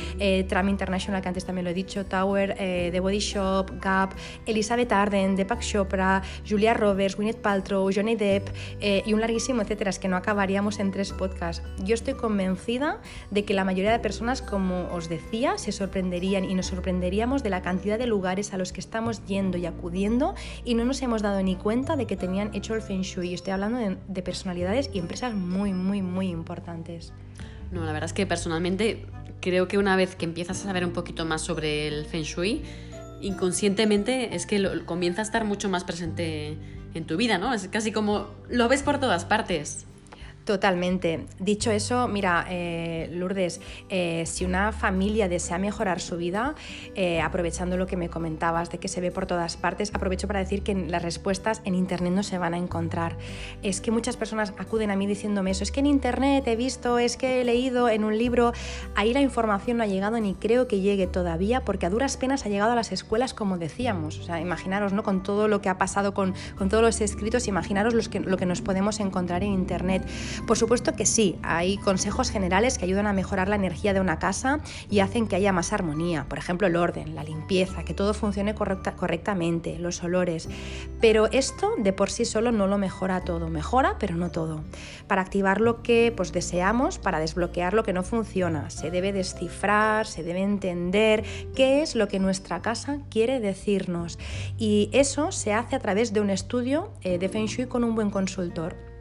Tram 0.49 0.69
International, 0.69 1.23
que 1.23 1.29
antes 1.29 1.45
también 1.45 1.65
lo 1.65 1.71
he 1.71 1.75
dicho, 1.75 2.05
Tower, 2.05 2.57
The 2.57 2.99
Body 2.99 3.21
Shop, 3.21 3.71
Gap, 3.81 4.15
Elizabeth 4.47 4.91
Arden, 4.91 5.37
Deepak 5.37 5.61
Chopra, 5.61 6.23
Julia 6.45 6.75
Roberts, 6.75 7.15
Gwyneth 7.15 7.41
Paltrow, 7.41 7.84
Johnny 7.93 8.17
Depp 8.17 8.49
eh, 8.81 9.03
y 9.07 9.13
un 9.13 9.21
larguísimo 9.21 9.63
etcétera, 9.63 9.91
es 9.91 9.99
que 9.99 10.09
no 10.09 10.17
acabaríamos 10.17 10.79
en 10.79 10.91
tres 10.91 11.13
podcasts. 11.13 11.63
Yo 11.83 11.95
estoy 11.95 12.15
convencida 12.15 13.01
de 13.31 13.45
que 13.45 13.55
la 13.55 13.65
mayoría 13.65 13.93
de 13.93 13.99
personas, 13.99 14.43
como 14.43 14.89
os 14.93 15.09
decía, 15.09 15.59
se 15.59 15.73
sorprenderían 15.73 16.45
y 16.45 16.55
nos 16.55 16.67
sorprenderíamos 16.67 17.43
de 17.43 17.51
la 17.51 17.63
cantidad 17.63 17.99
de 17.99 18.07
lugares 18.07 18.53
a 18.53 18.59
los 18.59 18.73
que 18.73 18.81
estamos 18.81 19.25
yendo 19.27 19.59
y 19.59 19.67
acudiendo 19.67 20.35
y 20.65 20.75
no 20.75 20.85
nos 20.85 21.03
hemos 21.03 21.23
dado 21.23 21.43
ni 21.43 21.57
cuenta 21.57 21.97
de 21.97 22.07
que 22.07 22.17
tenían 22.17 22.55
hecho 22.55 22.75
el 22.75 22.83
Feng 22.83 23.03
Shui. 23.03 23.35
Estoy 23.35 23.53
hablando 23.53 23.79
de, 23.79 23.97
de 24.07 24.23
personalidades 24.23 24.91
y 24.93 24.99
empresas 24.99 25.35
muy, 25.35 25.73
muy, 25.73 26.03
muy 26.03 26.29
importantes. 26.29 27.13
No, 27.71 27.85
la 27.85 27.93
verdad 27.93 28.07
es 28.07 28.13
que 28.13 28.27
personalmente 28.27 29.07
creo 29.41 29.69
que 29.69 29.79
una 29.79 29.97
vez 29.97 30.17
que 30.17 30.25
empiezas 30.25 30.61
a 30.61 30.65
saber 30.65 30.85
un 30.85 30.93
poquito 30.93 31.25
más 31.25 31.43
sobre 31.43 31.89
el 31.89 32.07
Feng 32.07 32.23
Shui, 32.23 32.63
inconscientemente 33.25 34.35
es 34.35 34.47
que 34.47 34.59
lo, 34.59 34.87
comienza 34.87 35.23
a 35.23 35.25
estar 35.25 35.45
mucho 35.45 35.69
más 35.69 35.85
presente 35.85 36.57
en 36.95 37.07
tu 37.07 37.17
vida, 37.17 37.39
¿no? 37.39 37.53
Es 37.53 37.69
casi 37.69 37.93
como 37.93 38.29
lo 38.49 38.69
ves 38.69 38.83
por 38.83 39.01
todas 39.01 39.25
partes. 39.25 39.87
Totalmente. 40.45 41.25
Dicho 41.39 41.71
eso, 41.71 42.07
mira, 42.07 42.47
eh, 42.51 43.09
Lourdes, 43.13 43.63
eh, 43.89 44.25
si 44.27 44.45
una 44.45 44.73
familia 44.73 45.27
desea 45.27 45.57
mejorar 45.57 46.01
su 46.01 46.19
vida, 46.19 46.55
eh, 46.95 47.23
aprovechando 47.23 47.79
lo 47.79 47.87
que 47.87 47.97
me 47.97 48.11
comentabas 48.11 48.71
de 48.71 48.77
que 48.77 48.89
se 48.89 49.01
ve 49.01 49.11
por 49.11 49.25
todas 49.25 49.57
partes, 49.57 49.91
aprovecho 49.95 50.27
para 50.27 50.41
decir 50.41 50.63
que 50.63 50.75
las 50.75 51.03
respuestas 51.03 51.63
en 51.65 51.75
Internet 51.75 52.13
no 52.13 52.23
se 52.23 52.37
van 52.37 52.53
a 52.53 52.59
encontrar. 52.59 53.17
Es 53.63 53.81
que 53.81 53.91
muchas 53.91 54.19
personas 54.19 54.53
acuden 54.59 54.91
a 54.91 54.97
mí 54.97 55.07
diciéndome 55.07 55.51
eso, 55.51 55.63
es 55.63 55.73
que 55.73 55.81
en 55.81 55.87
Internet 55.87 56.47
he 56.47 56.57
visto, 56.57 56.99
es 56.99 57.17
que 57.17 57.41
he 57.41 57.45
leído 57.45 57.89
en 57.89 58.05
un 58.05 58.19
libro, 58.19 58.53
ahí 58.95 59.15
la 59.15 59.23
información 59.23 59.79
no 59.79 59.85
ha 59.85 59.87
llegado 59.87 60.21
ni 60.21 60.35
creo 60.35 60.69
que 60.69 60.81
llegue 60.81 61.07
todavía, 61.07 61.65
porque 61.65 61.87
a 61.87 61.91
duras 61.91 62.19
penas 62.19 62.45
ha 62.45 62.51
llegado 62.51 62.73
a 62.73 62.75
las 62.75 62.93
escuelas, 62.93 63.33
como 63.33 63.57
decíamos. 63.57 64.19
O 64.19 64.23
sea, 64.23 64.43
imaginaros, 64.43 64.93
¿no? 64.93 65.05
Con 65.05 65.23
todo 65.23 65.49
lo 65.49 65.63
que 65.63 65.71
ha 65.71 65.79
pasado 65.79 66.13
con, 66.13 66.35
con 66.57 66.69
todos 66.69 66.83
los 66.83 67.01
escritos, 67.01 67.49
imaginaros 67.49 67.95
que, 68.11 68.21
lo 68.21 68.37
que 68.37 68.45
nos 68.45 68.61
podemos 68.61 69.01
encontrar 69.01 69.43
en 69.43 69.53
Internet. 69.53 70.07
Por 70.47 70.57
supuesto 70.57 70.95
que 70.95 71.07
sí, 71.07 71.39
hay 71.43 71.79
consejos 71.79 72.31
generales 72.31 72.79
que 72.79 72.85
ayudan 72.85 73.07
a 73.07 73.13
mejorar 73.13 73.49
la 73.49 73.57
energía 73.57 73.95
de 73.95 74.01
una 74.01 74.19
casa 74.19 74.61
y 74.91 75.01
hacen 75.01 75.27
que 75.27 75.37
haya 75.37 75.53
más 75.53 75.73
armonía. 75.73 76.27
Por 76.29 76.39
ejemplo, 76.39 76.67
el 76.67 76.77
orden, 76.77 77.15
la 77.15 77.25
limpieza, 77.25 77.85
que 77.85 77.95
todo 77.95 78.15
funcione 78.15 78.55
correctamente, 78.55 79.79
los 79.79 80.03
olores. 80.03 80.49
Pero 81.01 81.27
esto 81.27 81.73
de 81.79 81.93
por 81.93 82.11
sí 82.11 82.25
solo 82.25 82.53
no 82.53 82.67
lo 82.67 82.79
mejora 82.79 83.23
todo. 83.23 83.49
Mejora, 83.49 83.97
pero 83.99 84.17
no 84.17 84.31
todo. 84.31 84.65
Para 85.07 85.23
activar 85.23 85.61
lo 85.61 85.83
que 85.83 86.13
pues, 86.17 86.33
deseamos, 86.33 86.99
para 86.99 87.21
desbloquear 87.21 87.75
lo 87.75 87.83
que 87.83 87.93
no 87.93 88.03
funciona, 88.03 88.71
se 88.71 88.91
debe 88.91 89.13
descifrar, 89.13 90.07
se 90.07 90.23
debe 90.23 90.43
entender 90.43 91.25
qué 91.55 91.83
es 91.83 91.95
lo 91.95 92.09
que 92.09 92.19
nuestra 92.19 92.63
casa 92.63 92.99
quiere 93.11 93.41
decirnos. 93.41 94.19
Y 94.59 94.91
eso 94.93 95.33
se 95.33 95.53
hace 95.53 95.77
a 95.77 95.81
través 95.81 96.13
de 96.13 96.21
un 96.21 96.31
estudio 96.31 96.93
eh, 97.03 97.19
de 97.19 97.29
Feng 97.29 97.47
Shui 97.47 97.67
con 97.67 97.85
un 97.85 97.95
buen 97.95 98.11
consultor. 98.11 98.94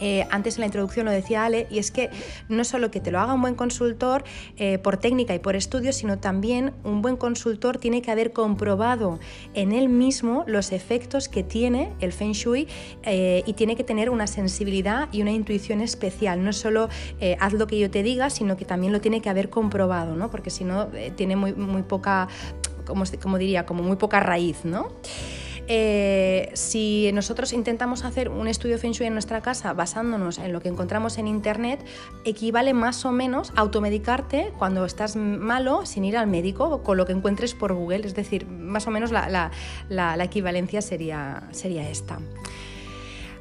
Eh, 0.00 0.26
antes 0.30 0.56
en 0.56 0.60
la 0.60 0.66
introducción 0.66 1.06
lo 1.06 1.12
decía 1.12 1.44
Ale, 1.44 1.66
y 1.70 1.78
es 1.78 1.90
que 1.90 2.10
no 2.48 2.64
solo 2.64 2.90
que 2.90 3.00
te 3.00 3.10
lo 3.10 3.20
haga 3.20 3.34
un 3.34 3.40
buen 3.40 3.54
consultor 3.54 4.24
eh, 4.56 4.78
por 4.78 4.96
técnica 4.96 5.34
y 5.34 5.38
por 5.38 5.56
estudio, 5.56 5.92
sino 5.92 6.18
también 6.18 6.72
un 6.84 7.02
buen 7.02 7.16
consultor 7.16 7.78
tiene 7.78 8.02
que 8.02 8.10
haber 8.10 8.32
comprobado 8.32 9.18
en 9.54 9.72
él 9.72 9.88
mismo 9.88 10.44
los 10.46 10.72
efectos 10.72 11.28
que 11.28 11.42
tiene 11.42 11.92
el 12.00 12.12
Feng 12.12 12.32
Shui 12.32 12.68
eh, 13.02 13.42
y 13.46 13.52
tiene 13.54 13.76
que 13.76 13.84
tener 13.84 14.10
una 14.10 14.26
sensibilidad 14.26 15.08
y 15.12 15.22
una 15.22 15.32
intuición 15.32 15.80
especial. 15.80 16.44
No 16.44 16.52
solo 16.52 16.88
haz 17.40 17.52
lo 17.52 17.66
que 17.66 17.78
yo 17.78 17.90
te 17.90 18.02
diga, 18.02 18.30
sino 18.30 18.56
que 18.56 18.64
también 18.64 18.92
lo 18.92 19.00
tiene 19.00 19.20
que 19.20 19.28
haber 19.28 19.50
comprobado, 19.50 20.14
¿no? 20.16 20.30
porque 20.30 20.50
si 20.50 20.64
no, 20.64 20.88
tiene 21.16 21.36
muy, 21.36 21.52
muy 21.54 21.82
poca, 21.82 22.28
como, 22.84 23.04
como 23.20 23.38
diría, 23.38 23.66
como 23.66 23.82
muy 23.82 23.96
poca 23.96 24.20
raíz. 24.20 24.64
¿no? 24.64 24.88
Eh, 25.70 26.50
si 26.54 27.10
nosotros 27.12 27.52
intentamos 27.52 28.04
hacer 28.04 28.30
un 28.30 28.48
estudio 28.48 28.78
Feng 28.78 28.92
Shui 28.92 29.06
en 29.06 29.12
nuestra 29.12 29.42
casa 29.42 29.74
basándonos 29.74 30.38
en 30.38 30.54
lo 30.54 30.60
que 30.60 30.70
encontramos 30.70 31.18
en 31.18 31.28
Internet, 31.28 31.84
equivale 32.24 32.72
más 32.72 33.04
o 33.04 33.12
menos 33.12 33.52
a 33.54 33.60
automedicarte 33.60 34.52
cuando 34.56 34.86
estás 34.86 35.14
malo 35.16 35.84
sin 35.84 36.06
ir 36.06 36.16
al 36.16 36.26
médico 36.26 36.82
con 36.82 36.96
lo 36.96 37.04
que 37.04 37.12
encuentres 37.12 37.54
por 37.54 37.74
Google. 37.74 38.06
Es 38.06 38.14
decir, 38.14 38.46
más 38.46 38.86
o 38.86 38.90
menos 38.90 39.12
la, 39.12 39.50
equivalencia 40.22 40.80
sería, 40.80 41.42
sería 41.52 41.88
esta. 41.88 42.18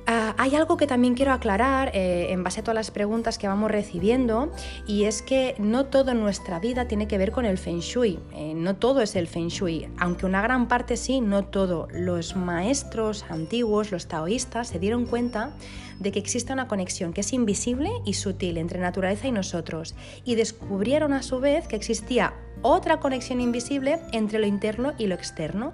Ah, 0.10 0.34
hay 0.38 0.56
algo 0.56 0.78
que 0.78 0.88
también 0.88 1.16
quiero 1.16 1.34
aclarar 1.34 1.92
eh, 1.94 2.32
en 2.32 2.42
base 2.42 2.62
a 2.62 2.64
todas 2.64 2.76
las 2.76 2.92
preguntas 2.92 3.38
que 3.38 3.50
vamos 3.50 3.70
recibiendo 3.70 4.54
y 4.88 5.04
es 5.04 5.22
que 5.22 5.54
no 5.60 5.88
todo 5.88 6.12
en 6.12 6.22
nuestra 6.22 6.60
vida 6.60 6.88
tiene 6.88 7.10
que 7.10 7.18
ver 7.18 7.34
con 7.34 7.44
el 7.44 7.58
feng 7.58 7.82
shui, 7.82 8.18
eh, 8.34 8.54
no 8.56 8.78
todo 8.78 9.02
es 9.02 9.18
el 9.18 9.28
feng 9.28 9.50
shui, 9.50 9.90
aunque 10.00 10.26
una 10.26 10.42
gran 10.42 10.70
parte 10.70 10.96
sí, 10.96 11.20
no 11.20 11.44
todo. 11.44 11.90
Los 11.92 12.38
maestros 12.38 13.26
antiguos, 13.28 13.92
los 13.92 14.08
taoístas, 14.08 14.70
se 14.70 14.80
dieron 14.80 15.06
cuenta 15.06 15.52
de 16.00 16.14
que 16.14 16.20
existe 16.20 16.54
una 16.54 16.70
conexión 16.70 17.12
que 17.12 17.20
es 17.20 17.34
invisible 17.34 17.90
y 18.06 18.14
sutil 18.14 18.60
entre 18.60 18.80
naturaleza 18.80 19.28
y 19.28 19.34
nosotros 19.34 19.94
y 20.24 20.36
descubrieron 20.36 21.12
a 21.12 21.22
su 21.22 21.42
vez 21.42 21.68
que 21.68 21.76
existía 21.76 22.34
otra 22.62 23.00
conexión 23.00 23.42
invisible 23.42 24.00
entre 24.12 24.40
lo 24.40 24.48
interno 24.48 24.94
y 24.98 25.08
lo 25.08 25.16
externo. 25.16 25.74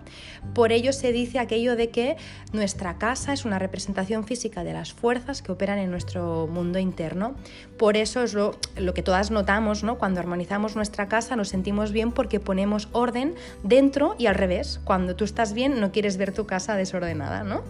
Por 0.53 0.71
ello 0.71 0.93
se 0.93 1.11
dice 1.11 1.39
aquello 1.39 1.75
de 1.75 1.89
que 1.89 2.17
nuestra 2.51 2.97
casa 2.97 3.33
es 3.33 3.45
una 3.45 3.59
representación 3.59 4.25
física 4.25 4.63
de 4.63 4.73
las 4.73 4.93
fuerzas 4.93 5.41
que 5.41 5.51
operan 5.51 5.79
en 5.79 5.91
nuestro 5.91 6.47
mundo 6.47 6.79
interno. 6.79 7.35
Por 7.77 7.97
eso 7.97 8.23
es 8.23 8.33
lo, 8.33 8.53
que 8.93 9.03
todas 9.03 9.31
notamos, 9.31 9.83
¿no? 9.83 9.97
Cuando 9.97 10.19
armonizamos 10.19 10.75
nuestra 10.75 11.07
casa 11.07 11.35
nos 11.35 11.49
sentimos 11.49 11.91
bien 11.91 12.11
porque 12.11 12.39
ponemos 12.39 12.89
orden 12.91 13.35
dentro 13.63 14.15
y 14.17 14.27
al 14.27 14.35
revés. 14.35 14.79
Cuando 14.83 15.15
tú 15.15 15.23
estás 15.23 15.53
bien 15.53 15.79
no 15.79 15.91
quieres 15.91 16.17
ver 16.17 16.33
tu 16.33 16.45
casa 16.45 16.75
desordenada, 16.75 17.43
¿no? 17.43 17.61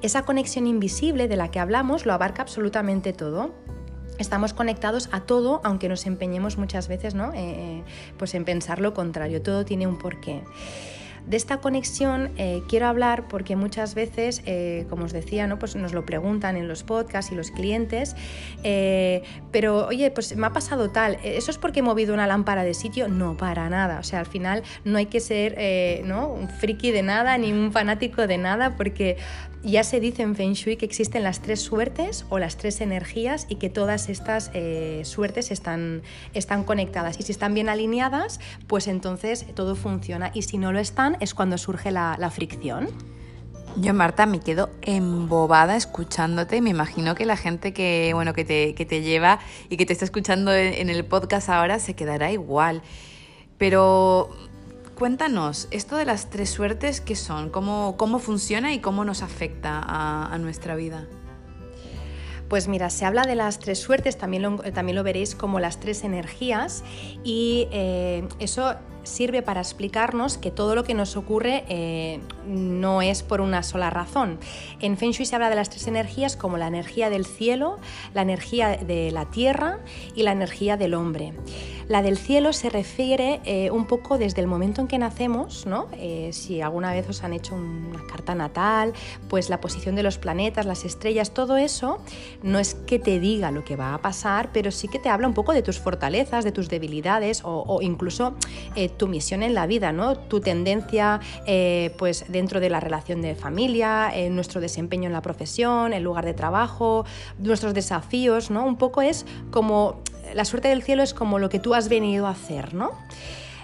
Esa 0.00 0.22
conexión 0.22 0.66
invisible 0.66 1.26
de 1.26 1.36
la 1.36 1.50
que 1.50 1.58
hablamos 1.58 2.06
lo 2.06 2.12
abarca 2.12 2.42
absolutamente 2.42 3.12
todo 3.12 3.52
estamos 4.18 4.52
conectados 4.52 5.08
a 5.12 5.20
todo, 5.20 5.60
aunque 5.64 5.88
nos 5.88 6.06
empeñemos 6.06 6.58
muchas 6.58 6.88
veces 6.88 7.14
¿no? 7.14 7.32
Eh, 7.32 7.38
eh, 7.38 7.82
pues 8.16 8.34
en 8.34 8.44
pensar 8.44 8.80
lo 8.80 8.94
contrario, 8.94 9.42
todo 9.42 9.64
tiene 9.64 9.86
un 9.86 9.98
porqué. 9.98 10.42
De 11.26 11.36
esta 11.36 11.58
conexión 11.58 12.30
eh, 12.38 12.62
quiero 12.70 12.86
hablar 12.86 13.28
porque 13.28 13.54
muchas 13.54 13.94
veces, 13.94 14.42
como 14.88 15.04
os 15.04 15.12
decía, 15.12 15.46
¿no? 15.46 15.58
pues 15.58 15.76
nos 15.76 15.92
lo 15.92 16.06
preguntan 16.06 16.56
en 16.56 16.68
los 16.68 16.84
podcasts 16.84 17.30
y 17.32 17.34
los 17.34 17.50
clientes, 17.50 18.16
pero 19.52 19.88
oye, 19.88 20.10
pues 20.10 20.34
me 20.36 20.46
ha 20.46 20.54
pasado 20.54 20.88
tal, 20.88 21.18
¿eso 21.22 21.50
es 21.50 21.58
porque 21.58 21.80
he 21.80 21.82
movido 21.82 22.14
una 22.14 22.26
lámpara 22.26 22.64
de 22.64 22.72
sitio? 22.72 23.08
No, 23.08 23.36
para 23.36 23.68
nada. 23.68 23.98
O 23.98 24.04
sea, 24.04 24.20
al 24.20 24.26
final 24.26 24.62
no 24.84 24.96
hay 24.96 25.06
que 25.06 25.20
ser 25.20 26.02
¿no? 26.06 26.28
un 26.28 26.48
friki 26.48 26.92
de 26.92 27.02
nada 27.02 27.36
ni 27.36 27.52
un 27.52 27.72
fanático 27.72 28.26
de 28.26 28.38
nada 28.38 28.76
porque 28.76 29.18
ya 29.62 29.82
se 29.84 30.00
dice 30.00 30.22
en 30.22 30.36
Feng 30.36 30.52
Shui 30.52 30.76
que 30.76 30.86
existen 30.86 31.22
las 31.22 31.40
tres 31.40 31.60
suertes 31.60 32.24
o 32.28 32.38
las 32.38 32.56
tres 32.56 32.80
energías 32.80 33.46
y 33.48 33.56
que 33.56 33.70
todas 33.70 34.08
estas 34.08 34.50
eh, 34.54 35.02
suertes 35.04 35.50
están, 35.50 36.02
están 36.34 36.64
conectadas. 36.64 37.18
Y 37.18 37.22
si 37.22 37.32
están 37.32 37.54
bien 37.54 37.68
alineadas, 37.68 38.40
pues 38.66 38.86
entonces 38.86 39.46
todo 39.54 39.74
funciona. 39.74 40.30
Y 40.34 40.42
si 40.42 40.58
no 40.58 40.72
lo 40.72 40.78
están, 40.78 41.16
es 41.20 41.34
cuando 41.34 41.58
surge 41.58 41.90
la, 41.90 42.30
fricción. 42.30 42.88
Yo, 43.76 43.94
Marta, 43.94 44.26
me 44.26 44.40
quedo 44.40 44.70
embobada 44.82 45.76
escuchándote. 45.76 46.60
Me 46.60 46.70
imagino 46.70 47.14
que 47.14 47.26
la 47.26 47.36
gente 47.36 47.72
que, 47.72 48.12
bueno, 48.14 48.34
que, 48.34 48.44
te, 48.44 48.74
que 48.74 48.84
te 48.84 49.02
lleva 49.02 49.40
y 49.68 49.76
que 49.76 49.86
te 49.86 49.92
está 49.92 50.04
escuchando 50.04 50.54
en 50.54 50.88
el 50.88 51.04
podcast 51.04 51.48
ahora 51.48 51.78
se 51.78 51.94
quedará 51.94 52.30
igual. 52.30 52.82
Pero 53.56 54.30
Cuéntanos, 54.98 55.68
esto 55.70 55.94
de 55.94 56.04
las 56.04 56.28
tres 56.28 56.50
suertes, 56.50 57.00
¿qué 57.00 57.14
son? 57.14 57.50
¿Cómo, 57.50 57.94
cómo 57.96 58.18
funciona 58.18 58.74
y 58.74 58.80
cómo 58.80 59.04
nos 59.04 59.22
afecta 59.22 59.80
a, 59.80 60.36
nuestra 60.38 60.74
vida? 60.74 61.06
Pues 62.48 62.66
mira, 62.66 62.90
se 62.90 63.04
habla 63.04 63.22
de 63.22 63.36
las 63.36 63.60
tres 63.60 63.78
suertes, 63.78 64.18
también 64.18 64.42
lo, 64.42 64.56
también 64.72 64.96
lo 64.96 65.04
veréis 65.04 65.36
como 65.36 65.60
las 65.60 65.78
tres 65.78 66.02
energías 66.02 66.82
y 67.22 67.68
eh, 67.70 68.26
eso 68.40 68.74
sirve 69.08 69.42
para 69.42 69.60
explicarnos 69.60 70.38
que 70.38 70.50
todo 70.50 70.74
lo 70.74 70.84
que 70.84 70.94
nos 70.94 71.16
ocurre 71.16 71.64
eh, 71.68 72.20
no 72.46 73.02
es 73.02 73.22
por 73.22 73.40
una 73.40 73.62
sola 73.62 73.90
razón. 73.90 74.38
En 74.80 74.96
Feng 74.96 75.12
Shui 75.12 75.26
se 75.26 75.34
habla 75.34 75.50
de 75.50 75.56
las 75.56 75.70
tres 75.70 75.86
energías 75.86 76.36
como 76.36 76.56
la 76.56 76.66
energía 76.66 77.10
del 77.10 77.26
cielo, 77.26 77.78
la 78.14 78.22
energía 78.22 78.76
de 78.76 79.10
la 79.10 79.26
tierra 79.26 79.78
y 80.14 80.22
la 80.22 80.32
energía 80.32 80.76
del 80.76 80.94
hombre. 80.94 81.32
La 81.88 82.02
del 82.02 82.18
cielo 82.18 82.52
se 82.52 82.68
refiere 82.68 83.40
eh, 83.44 83.70
un 83.70 83.86
poco 83.86 84.18
desde 84.18 84.42
el 84.42 84.46
momento 84.46 84.82
en 84.82 84.88
que 84.88 84.98
nacemos, 84.98 85.64
¿no? 85.64 85.88
Eh, 85.94 86.30
si 86.34 86.60
alguna 86.60 86.92
vez 86.92 87.08
os 87.08 87.24
han 87.24 87.32
hecho 87.32 87.54
una 87.54 88.06
carta 88.06 88.34
natal, 88.34 88.92
pues 89.28 89.48
la 89.48 89.58
posición 89.62 89.94
de 89.94 90.02
los 90.02 90.18
planetas, 90.18 90.66
las 90.66 90.84
estrellas, 90.84 91.32
todo 91.32 91.56
eso 91.56 91.98
no 92.42 92.58
es 92.58 92.74
que 92.74 92.98
te 92.98 93.18
diga 93.20 93.50
lo 93.50 93.64
que 93.64 93.74
va 93.74 93.94
a 93.94 94.02
pasar, 94.02 94.50
pero 94.52 94.70
sí 94.70 94.86
que 94.86 94.98
te 94.98 95.08
habla 95.08 95.28
un 95.28 95.32
poco 95.32 95.54
de 95.54 95.62
tus 95.62 95.78
fortalezas, 95.78 96.44
de 96.44 96.52
tus 96.52 96.68
debilidades 96.68 97.40
o, 97.44 97.78
incluso 97.80 98.34
tu 98.98 99.08
misión 99.08 99.42
en 99.42 99.54
la 99.54 99.66
vida, 99.66 99.92
¿no? 99.92 100.16
Tu 100.16 100.40
tendencia 100.40 101.20
eh, 101.46 101.94
pues 101.96 102.26
dentro 102.28 102.60
de 102.60 102.68
la 102.68 102.80
relación 102.80 103.22
de 103.22 103.34
familia, 103.34 104.12
nuestro 104.30 104.60
desempeño 104.60 105.06
en 105.06 105.12
la 105.12 105.22
profesión, 105.22 105.92
el 105.92 106.02
lugar 106.02 106.24
de 106.24 106.34
trabajo, 106.34 107.06
nuestros 107.38 107.72
desafíos, 107.72 108.50
¿no? 108.50 108.66
Un 108.66 108.76
poco 108.76 109.00
es 109.00 109.24
como 109.50 110.02
la 110.34 110.44
suerte 110.44 110.68
del 110.68 110.82
cielo 110.82 111.02
es 111.02 111.14
como 111.14 111.38
lo 111.38 111.48
que 111.48 111.58
tú 111.58 111.74
has 111.74 111.88
venido 111.88 112.26
a 112.26 112.30
hacer, 112.30 112.74
¿no? 112.74 112.92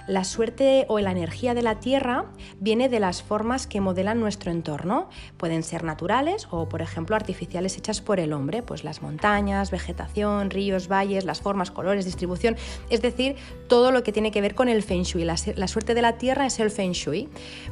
La 0.06 0.25
suerte 0.25 0.84
o 0.88 0.99
la 0.99 1.12
energía 1.12 1.54
de 1.54 1.62
la 1.62 1.80
Tierra 1.80 2.26
viene 2.61 2.90
de 2.90 3.00
las 3.00 3.23
formas 3.23 3.66
que 3.66 3.80
modelan 3.80 4.20
nuestro 4.20 4.50
entorno. 4.50 5.08
Pueden 5.38 5.62
ser 5.62 5.82
naturales 5.82 6.46
o, 6.50 6.68
por 6.68 6.82
ejemplo, 6.82 7.16
artificiales 7.16 7.78
hechas 7.78 8.02
por 8.02 8.20
el 8.20 8.34
hombre, 8.34 8.62
pues 8.62 8.84
las 8.84 9.00
montañas, 9.00 9.70
vegetación, 9.70 10.50
ríos, 10.50 10.88
valles, 10.88 11.25
las 11.25 11.40
formas, 11.40 11.70
colores, 11.70 12.04
distribución, 12.04 12.56
es 12.90 13.00
decir, 13.00 13.37
todo 13.66 13.92
lo 13.92 14.02
que 14.02 14.12
tiene 14.12 14.30
que 14.30 14.42
ver 14.42 14.54
con 14.54 14.68
el 14.68 14.82
Feng 14.82 15.04
Shui. 15.04 15.25
La, 15.25 15.38
suerte 15.68 15.94
de 15.94 16.02
la 16.02 16.18
Tierra 16.18 16.44
es 16.44 16.61
el 16.61 16.70
Feng 16.70 16.92
Shui. 16.92 17.30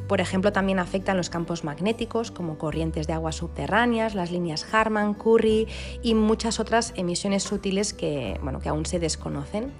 Por 0.08 0.22
ejemplo, 0.22 0.52
también 0.52 0.78
afectan 0.78 1.18
los 1.18 1.28
campos 1.28 1.64
magnéticos, 1.64 2.30
como 2.30 2.56
corrientes 2.56 3.06
de 3.06 3.12
agua 3.12 3.32
subterráneas, 3.32 4.14
las 4.14 4.30
líneas 4.30 4.66
Harman, 4.72 5.12
Curry 5.12 5.68
y 6.02 6.14
muchas 6.14 6.60
otras 6.60 6.94
emisiones 6.96 7.42
sutiles 7.42 7.92
que, 7.92 8.40
bueno, 8.42 8.58
que 8.60 8.70
aún 8.70 8.86
se 8.86 8.98
desconocen. 8.98 9.70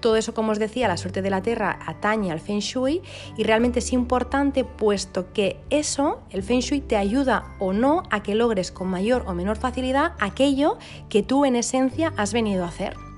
Todo 0.00 0.16
eso, 0.16 0.32
como 0.34 0.52
os 0.52 0.58
decía, 0.58 0.88
la 0.88 0.96
suerte 0.96 1.22
de 1.22 1.30
la 1.30 1.42
Tierra 1.42 1.78
atañe 2.00 2.32
al 2.32 2.40
Feng 2.40 2.60
Shui 2.60 3.02
y 3.36 3.44
realmente 3.44 3.78
es 3.80 3.92
importante 3.92 4.64
puesto 4.64 5.32
que 5.32 5.60
eso, 5.68 6.20
el 6.30 6.42
Feng 6.42 6.60
Shui, 6.60 6.80
te 6.80 6.96
ayuda 6.96 7.54
o 7.58 7.72
no 7.72 8.04
a 8.10 8.22
que 8.22 8.34
logres 8.34 8.72
con 8.72 8.88
mayor 8.88 9.24
o 9.26 9.34
menor 9.34 9.58
facilidad 9.58 10.14
aquello 10.18 10.78
que 11.08 11.22
tú 11.22 11.44
en 11.44 11.56
esencia 11.56 12.12
has 12.16 12.32
venido 12.32 12.64
a 12.64 12.68
hacer. 12.68 13.09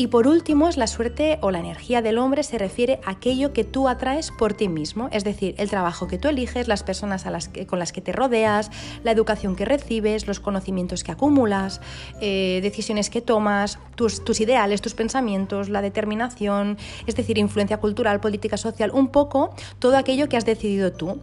Y 0.00 0.06
por 0.06 0.26
último, 0.26 0.66
es 0.66 0.78
la 0.78 0.86
suerte 0.86 1.38
o 1.42 1.50
la 1.50 1.58
energía 1.58 2.00
del 2.00 2.16
hombre 2.16 2.42
se 2.42 2.56
refiere 2.56 3.00
a 3.04 3.10
aquello 3.10 3.52
que 3.52 3.64
tú 3.64 3.86
atraes 3.86 4.30
por 4.30 4.54
ti 4.54 4.66
mismo, 4.66 5.10
es 5.12 5.24
decir, 5.24 5.54
el 5.58 5.68
trabajo 5.68 6.08
que 6.08 6.16
tú 6.16 6.28
eliges, 6.28 6.68
las 6.68 6.82
personas 6.82 7.26
con 7.66 7.78
las 7.78 7.92
que 7.92 8.00
te 8.00 8.12
rodeas, 8.12 8.70
la 9.04 9.10
educación 9.10 9.56
que 9.56 9.66
recibes, 9.66 10.26
los 10.26 10.40
conocimientos 10.40 11.04
que 11.04 11.12
acumulas, 11.12 11.82
eh, 12.22 12.60
decisiones 12.62 13.10
que 13.10 13.20
tomas, 13.20 13.78
tus, 13.94 14.24
tus 14.24 14.40
ideales, 14.40 14.80
tus 14.80 14.94
pensamientos, 14.94 15.68
la 15.68 15.82
determinación, 15.82 16.78
es 17.06 17.14
decir, 17.14 17.36
influencia 17.36 17.76
cultural, 17.76 18.20
política 18.20 18.56
social, 18.56 18.92
un 18.94 19.08
poco 19.08 19.54
todo 19.80 19.98
aquello 19.98 20.30
que 20.30 20.38
has 20.38 20.46
decidido 20.46 20.92
tú. 20.92 21.20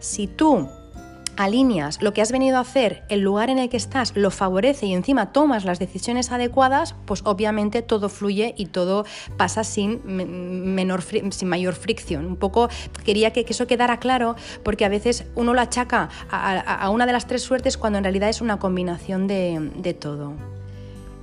Si 0.00 0.26
tú 0.26 0.68
alineas 1.36 2.02
lo 2.02 2.12
que 2.12 2.22
has 2.22 2.32
venido 2.32 2.56
a 2.56 2.60
hacer, 2.60 3.04
el 3.08 3.20
lugar 3.20 3.50
en 3.50 3.58
el 3.58 3.68
que 3.68 3.76
estás 3.76 4.16
lo 4.16 4.30
favorece 4.30 4.86
y 4.86 4.94
encima 4.94 5.32
tomas 5.32 5.64
las 5.64 5.78
decisiones 5.78 6.32
adecuadas, 6.32 6.94
pues 7.04 7.22
obviamente 7.24 7.82
todo 7.82 8.08
fluye 8.08 8.54
y 8.56 8.66
todo 8.66 9.04
pasa 9.36 9.64
sin, 9.64 10.00
menor, 10.04 11.02
sin 11.02 11.48
mayor 11.48 11.74
fricción. 11.74 12.26
Un 12.26 12.36
poco 12.36 12.68
quería 13.04 13.32
que, 13.32 13.46
eso 13.48 13.66
quedara 13.66 13.98
claro 13.98 14.36
porque 14.62 14.84
a 14.84 14.88
veces 14.88 15.24
uno 15.34 15.54
lo 15.54 15.60
achaca 15.60 16.10
a, 16.30 16.90
una 16.90 17.06
de 17.06 17.12
las 17.12 17.26
tres 17.26 17.42
suertes 17.42 17.78
cuando 17.78 17.98
en 17.98 18.04
realidad 18.04 18.28
es 18.28 18.40
una 18.40 18.58
combinación 18.58 19.26
de, 19.26 19.70
de 19.76 19.94
todo. 19.94 20.34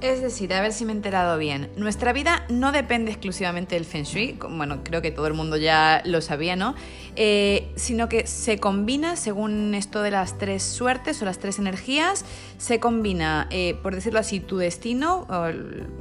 Es 0.04 0.22
decir, 0.22 0.54
a 0.54 0.60
ver 0.60 0.74
si 0.74 0.84
me 0.84 0.92
he 0.92 0.96
enterado 0.98 1.38
bien. 1.38 1.70
Nuestra 1.78 2.12
vida 2.12 2.46
no 2.50 2.74
depende 2.74 3.10
exclusivamente 3.10 3.76
del 3.76 3.86
Feng 3.86 4.04
Shui, 4.04 4.38
bueno, 4.50 4.84
creo 4.84 5.02
que 5.02 5.12
todo 5.12 5.28
el 5.28 5.34
mundo 5.34 5.56
ya 5.56 6.02
lo 6.04 6.20
sabía, 6.20 6.58
¿no? 6.58 6.76
Eh, 7.16 7.72
sino 7.78 8.10
que 8.10 8.28
se 8.28 8.60
combina, 8.60 9.16
según 9.16 9.74
esto 9.74 10.02
de 10.02 10.12
las 10.12 10.38
tres 10.38 10.62
suertes 10.62 11.22
o 11.22 11.26
las 11.26 11.40
tres 11.40 11.58
energías, 11.58 12.26
se 12.58 12.82
combina, 12.82 13.48
eh, 13.50 13.80
por 13.82 13.96
decirlo 13.96 14.20
así, 14.20 14.42
tu 14.42 14.58
destino, 14.58 15.26
o 15.30 15.48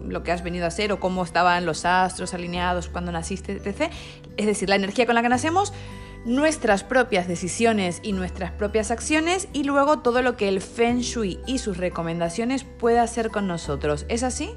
lo 0.08 0.24
que 0.24 0.32
has 0.32 0.42
venido 0.42 0.66
a 0.66 0.72
ser, 0.72 0.90
o 0.90 0.98
cómo 0.98 1.22
estaban 1.22 1.64
los 1.64 1.84
astros 1.84 2.34
alineados 2.34 2.88
cuando 2.88 3.12
naciste, 3.12 3.52
etc. 3.52 3.92
Es 4.36 4.46
decir, 4.46 4.68
la 4.68 4.74
energía 4.74 5.06
con 5.06 5.14
la 5.14 5.22
que 5.22 5.28
nacemos 5.28 5.72
nuestras 6.24 6.84
propias 6.84 7.28
decisiones 7.28 8.00
y 8.02 8.12
nuestras 8.12 8.52
propias 8.52 8.90
acciones 8.90 9.48
y 9.52 9.64
luego 9.64 10.00
todo 10.00 10.22
lo 10.22 10.36
que 10.36 10.48
el 10.48 10.60
Feng 10.60 11.00
Shui 11.00 11.40
y 11.46 11.58
sus 11.58 11.76
recomendaciones 11.76 12.64
puede 12.64 12.98
hacer 12.98 13.30
con 13.30 13.46
nosotros. 13.46 14.06
¿Es 14.08 14.22
así? 14.22 14.54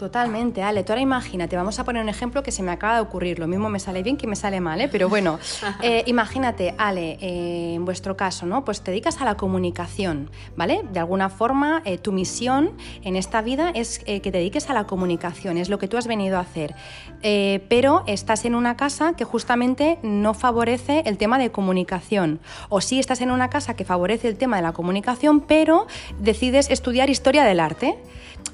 Totalmente, 0.00 0.62
Ale. 0.62 0.82
Tú 0.82 0.92
ahora 0.92 1.02
imagínate, 1.02 1.56
vamos 1.56 1.78
a 1.78 1.84
poner 1.84 2.02
un 2.02 2.08
ejemplo 2.08 2.42
que 2.42 2.52
se 2.52 2.62
me 2.62 2.72
acaba 2.72 2.94
de 2.94 3.00
ocurrir. 3.02 3.38
Lo 3.38 3.46
mismo 3.46 3.68
me 3.68 3.78
sale 3.78 4.02
bien 4.02 4.16
que 4.16 4.26
me 4.26 4.34
sale 4.34 4.58
mal, 4.58 4.80
¿eh? 4.80 4.88
pero 4.90 5.10
bueno, 5.10 5.38
eh, 5.82 6.04
imagínate, 6.06 6.74
Ale, 6.78 7.18
eh, 7.20 7.74
en 7.74 7.84
vuestro 7.84 8.16
caso, 8.16 8.46
¿no? 8.46 8.64
Pues 8.64 8.80
te 8.80 8.92
dedicas 8.92 9.20
a 9.20 9.26
la 9.26 9.36
comunicación, 9.36 10.30
¿vale? 10.56 10.80
De 10.90 11.00
alguna 11.00 11.28
forma, 11.28 11.82
eh, 11.84 11.98
tu 11.98 12.12
misión 12.12 12.70
en 13.02 13.14
esta 13.14 13.42
vida 13.42 13.72
es 13.74 13.98
que 13.98 14.20
te 14.20 14.30
dediques 14.30 14.70
a 14.70 14.72
la 14.72 14.84
comunicación, 14.84 15.58
es 15.58 15.68
lo 15.68 15.78
que 15.78 15.86
tú 15.86 15.98
has 15.98 16.06
venido 16.06 16.38
a 16.38 16.40
hacer. 16.40 16.74
pero 17.68 18.02
estás 18.06 18.46
en 18.46 18.54
una 18.54 18.78
casa 18.78 19.12
que 19.12 19.24
justamente 19.24 19.98
no 20.02 20.32
favorece 20.32 21.02
el 21.04 21.18
tema 21.18 21.38
de 21.38 21.50
comunicación. 21.50 22.40
O 22.70 22.80
sí 22.80 22.98
estás 22.98 23.20
en 23.20 23.30
una 23.30 23.50
casa 23.50 23.76
que 23.76 23.84
favorece 23.84 24.28
el 24.28 24.38
tema 24.38 24.56
de 24.56 24.62
la 24.62 24.72
comunicación, 24.72 25.40
pero 25.42 25.86
decides 26.18 26.70
estudiar 26.70 27.10
historia 27.10 27.44
del 27.44 27.60
arte. 27.60 27.98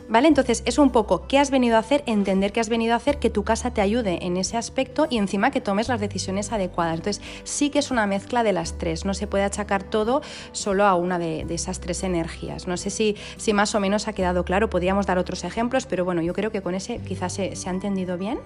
¿Vale? 0.08 0.28
Entonces 0.28 0.62
es 0.66 0.78
un 0.78 0.90
poco 0.90 1.26
qué 1.26 1.38
has 1.38 1.50
venido 1.50 1.76
a 1.76 1.80
hacer, 1.80 2.04
entender 2.06 2.52
qué 2.52 2.60
has 2.60 2.68
venido 2.68 2.94
a 2.94 2.96
hacer, 2.96 3.18
que 3.18 3.28
tu 3.28 3.42
casa 3.42 3.72
te 3.72 3.80
ayude 3.80 4.24
en 4.24 4.36
ese 4.36 4.56
aspecto 4.56 5.08
y 5.10 5.18
encima 5.18 5.50
que 5.50 5.60
tomes 5.60 5.88
las 5.88 6.00
decisiones 6.00 6.52
adecuadas. 6.52 6.98
Entonces 6.98 7.22
sí 7.42 7.70
que 7.70 7.80
es 7.80 7.90
una 7.90 8.06
mezcla 8.06 8.44
de 8.44 8.52
las 8.52 8.78
tres, 8.78 9.04
no 9.04 9.14
se 9.14 9.26
puede 9.26 9.44
achacar 9.44 9.82
todo 9.82 10.22
solo 10.52 10.84
a 10.84 10.94
una 10.94 11.18
de, 11.18 11.44
esas 11.48 11.80
tres 11.80 12.04
energías. 12.04 12.68
No 12.68 12.76
sé 12.76 12.90
si, 12.90 13.16
si, 13.36 13.52
más 13.52 13.74
o 13.74 13.80
menos 13.80 14.06
ha 14.06 14.12
quedado 14.12 14.44
claro, 14.44 14.70
podríamos 14.70 15.06
dar 15.06 15.18
otros 15.18 15.42
ejemplos, 15.42 15.86
pero 15.86 16.04
bueno, 16.04 16.22
yo 16.22 16.34
creo 16.34 16.52
que 16.52 16.62
con 16.62 16.74
ese 16.74 16.98
quizás 16.98 17.32
se, 17.32 17.56
se 17.56 17.68
ha 17.68 17.72
entendido 17.72 18.16
bien. 18.16 18.38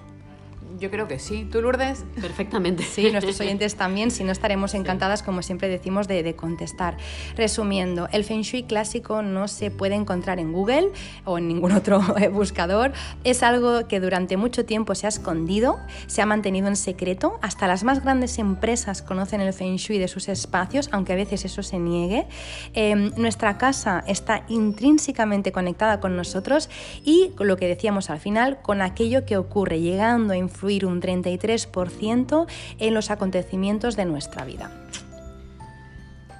Yo 0.78 0.90
creo 0.90 1.08
que 1.08 1.18
sí. 1.18 1.46
¿Tú, 1.50 1.60
Lourdes? 1.60 2.04
Perfectamente. 2.20 2.82
Sí, 2.82 3.10
nuestros 3.10 3.40
oyentes 3.40 3.76
también, 3.76 4.10
si 4.10 4.24
no 4.24 4.32
estaremos 4.32 4.74
encantadas, 4.74 5.22
como 5.22 5.42
siempre 5.42 5.68
decimos, 5.68 6.08
de, 6.08 6.22
de, 6.22 6.34
contestar. 6.34 6.96
Resumiendo, 7.36 8.08
el 8.12 8.24
Feng 8.24 8.42
Shui 8.42 8.62
clásico 8.64 9.22
no 9.22 9.48
se 9.48 9.70
puede 9.70 9.94
encontrar 9.94 10.38
en 10.38 10.52
Google 10.52 10.90
o 11.24 11.38
en 11.38 11.48
ningún 11.48 11.72
otro 11.72 12.02
buscador. 12.32 12.92
Es 13.24 13.42
algo 13.42 13.88
que 13.88 14.00
durante 14.00 14.36
mucho 14.36 14.64
tiempo 14.64 14.94
se 14.94 15.06
ha 15.06 15.08
escondido, 15.08 15.78
se 16.06 16.22
ha 16.22 16.26
mantenido 16.26 16.68
en 16.68 16.76
secreto. 16.76 17.38
Hasta 17.42 17.66
las 17.66 17.84
más 17.84 18.02
grandes 18.02 18.38
empresas 18.38 19.02
conocen 19.02 19.40
el 19.40 19.52
Feng 19.52 19.76
Shui 19.76 19.98
de 19.98 20.08
sus 20.08 20.28
espacios, 20.28 20.88
aunque 20.92 21.12
a 21.12 21.16
veces 21.16 21.44
eso 21.44 21.62
se 21.62 21.78
niegue. 21.78 22.26
Em, 22.74 23.12
nuestra 23.16 23.58
casa 23.58 24.04
está 24.06 24.44
intrínsecamente 24.48 25.52
conectada 25.52 26.00
con 26.00 26.16
nosotros 26.16 26.68
y, 27.04 27.32
lo 27.38 27.56
que 27.56 27.66
decíamos 27.66 28.10
al 28.10 28.20
final, 28.20 28.60
con 28.62 28.82
aquello 28.82 29.24
que 29.24 29.36
ocurre, 29.36 29.80
llegando 29.80 30.32
a 30.32 30.36
un 30.62 31.00
33% 31.00 32.46
en 32.78 32.94
los 32.94 33.10
acontecimientos 33.10 33.96
de 33.96 34.04
nuestra 34.04 34.44
vida. 34.44 34.70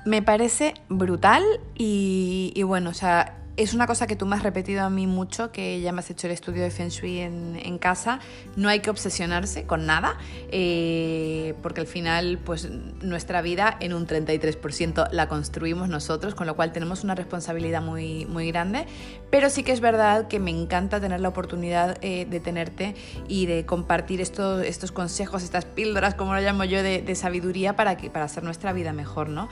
Me 0.06 0.22
parece 0.22 0.74
brutal 0.88 1.42
y, 1.76 2.52
y 2.54 2.62
bueno, 2.62 2.90
o 2.90 2.94
sea, 2.94 3.39
es 3.62 3.74
una 3.74 3.86
cosa 3.86 4.06
que 4.06 4.16
tú 4.16 4.24
me 4.24 4.36
has 4.36 4.42
repetido 4.42 4.82
a 4.82 4.88
mí 4.88 5.06
mucho, 5.06 5.52
que 5.52 5.82
ya 5.82 5.92
me 5.92 5.98
has 5.98 6.08
hecho 6.08 6.26
el 6.26 6.32
estudio 6.32 6.62
de 6.62 6.70
Feng 6.70 6.88
Shui 6.88 7.18
en, 7.18 7.78
casa. 7.78 8.18
No 8.56 8.70
hay 8.70 8.80
que 8.80 8.88
obsesionarse 8.88 9.64
con 9.64 9.84
nada, 9.84 10.16
eh, 10.50 11.54
porque 11.62 11.82
al 11.82 11.86
final, 11.86 12.38
pues 12.42 12.70
nuestra 13.02 13.42
vida 13.42 13.76
en 13.80 13.92
un 13.92 14.06
33% 14.06 15.10
la 15.12 15.28
construimos 15.28 15.90
nosotros, 15.90 16.34
con 16.34 16.46
lo 16.46 16.56
cual 16.56 16.72
tenemos 16.72 17.04
una 17.04 17.14
responsabilidad 17.14 17.82
muy, 17.82 18.24
muy 18.24 18.50
grande. 18.50 18.86
Pero 19.30 19.50
sí 19.50 19.62
que 19.62 19.72
es 19.72 19.80
verdad 19.80 20.26
que 20.26 20.40
me 20.40 20.50
encanta 20.50 20.98
tener 20.98 21.20
la 21.20 21.28
oportunidad 21.28 21.98
eh, 22.00 22.26
de 22.28 22.40
tenerte 22.40 22.94
y 23.28 23.44
de 23.44 23.66
compartir 23.66 24.22
estos, 24.22 24.64
estos 24.64 24.90
consejos, 24.90 25.42
estas 25.42 25.66
píldoras, 25.66 26.14
como 26.14 26.34
lo 26.34 26.40
llamo 26.40 26.64
yo, 26.64 26.82
de, 26.82 27.02
de 27.02 27.14
sabiduría 27.14 27.76
para, 27.76 27.98
que, 27.98 28.08
para 28.08 28.24
hacer 28.24 28.42
nuestra 28.42 28.72
vida 28.72 28.94
mejor, 28.94 29.28
¿no? 29.28 29.50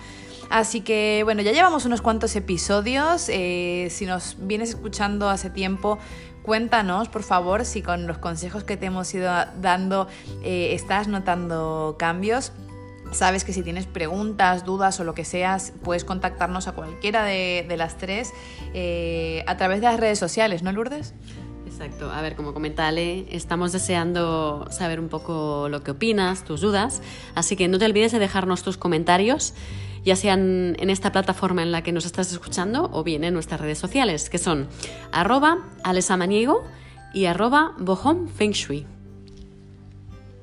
Así 0.51 0.81
que 0.81 1.21
bueno, 1.25 1.43
ya 1.43 1.53
llevamos 1.53 1.85
unos 1.85 2.01
cuantos 2.01 2.35
episodios. 2.35 3.29
Eh, 3.29 3.89
si 3.99 4.07
nos 4.07 4.37
vienes 4.39 4.71
escuchando 4.71 5.29
hace 5.29 5.51
tiempo, 5.51 5.99
cuéntanos 6.43 7.09
por 7.09 7.25
favor 7.25 7.65
si 7.65 7.83
con 7.83 8.07
los 8.07 8.19
consejos 8.19 8.63
que 8.63 8.77
te 8.77 8.87
hemos 8.87 9.13
ido 9.13 9.29
dando 9.61 10.07
eh, 10.45 10.71
estás 10.73 11.09
notando 11.09 11.97
cambios. 11.99 12.53
Sabes 13.11 13.43
que 13.43 13.53
si 13.53 13.63
tienes 13.63 13.87
preguntas, 13.87 14.65
dudas 14.65 15.01
o 15.01 15.05
lo 15.05 15.15
que 15.15 15.25
seas, 15.25 15.73
puedes 15.83 16.05
contactarnos 16.05 16.69
a 16.69 16.73
cualquiera 16.73 17.25
de, 17.25 17.75
las 17.77 17.97
tres 17.97 18.33
eh, 18.73 19.43
a 19.47 19.57
través 19.57 19.81
de 19.81 19.87
las 19.87 19.99
redes 19.99 20.19
sociales, 20.19 20.63
¿no, 20.63 20.71
Lourdes? 20.71 21.15
Exacto. 21.79 22.11
A 22.11 22.21
ver, 22.23 22.35
como 22.35 22.55
comenta 22.55 22.89
Ale, 22.89 23.25
estamos 23.31 23.71
deseando 23.71 24.67
saber 24.71 24.99
un 24.99 25.09
poco 25.09 25.69
lo 25.69 25.85
que 25.85 25.93
opinas, 25.93 26.45
tus 26.45 26.61
dudas, 26.61 27.03
así 27.37 27.55
que 27.55 27.69
no 27.69 27.79
te 27.79 27.85
olvides 27.85 28.11
de 28.11 28.19
dejarnos 28.19 28.65
tus 28.65 28.77
comentarios 28.77 29.55
ya 30.05 30.17
sean 30.17 30.75
en 30.79 30.91
esta 30.91 31.13
plataforma 31.13 31.63
en 31.63 31.71
la 31.71 31.83
que 31.83 31.93
nos 31.93 32.07
estás 32.07 32.33
escuchando 32.33 32.89
o 32.93 33.05
bien 33.05 33.25
en 33.25 33.35
nuestras 33.35 33.61
redes 33.61 33.79
sociales, 33.79 34.31
que 34.31 34.39
son 34.39 34.69
arroba 35.13 35.59
alesamaniego 35.85 36.65
y 37.13 37.27
arroba 37.27 37.75
bohom 37.79 38.27
feng 38.27 38.53
shui. 38.53 38.87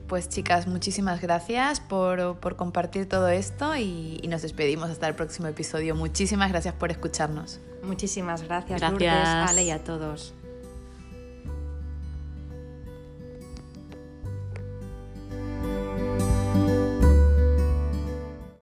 Pues 0.08 0.30
chicas, 0.30 0.68
muchísimas 0.68 1.20
gracias 1.20 1.80
por, 1.80 2.38
compartir 2.56 3.10
todo 3.10 3.28
esto 3.28 3.76
y, 3.76 4.22
nos 4.30 4.44
despedimos 4.44 4.90
hasta 4.90 5.08
el 5.08 5.16
próximo 5.16 5.48
episodio. 5.48 5.96
Muchísimas 5.96 6.52
gracias 6.52 6.76
por 6.76 6.92
escucharnos. 6.92 7.60
Muchísimas 7.84 8.44
gracias, 8.44 8.80
gracias. 8.80 8.92
Lourdes, 8.92 9.50
Ale 9.50 9.64
y 9.64 9.72
a 9.72 9.84
todos. 9.84 10.34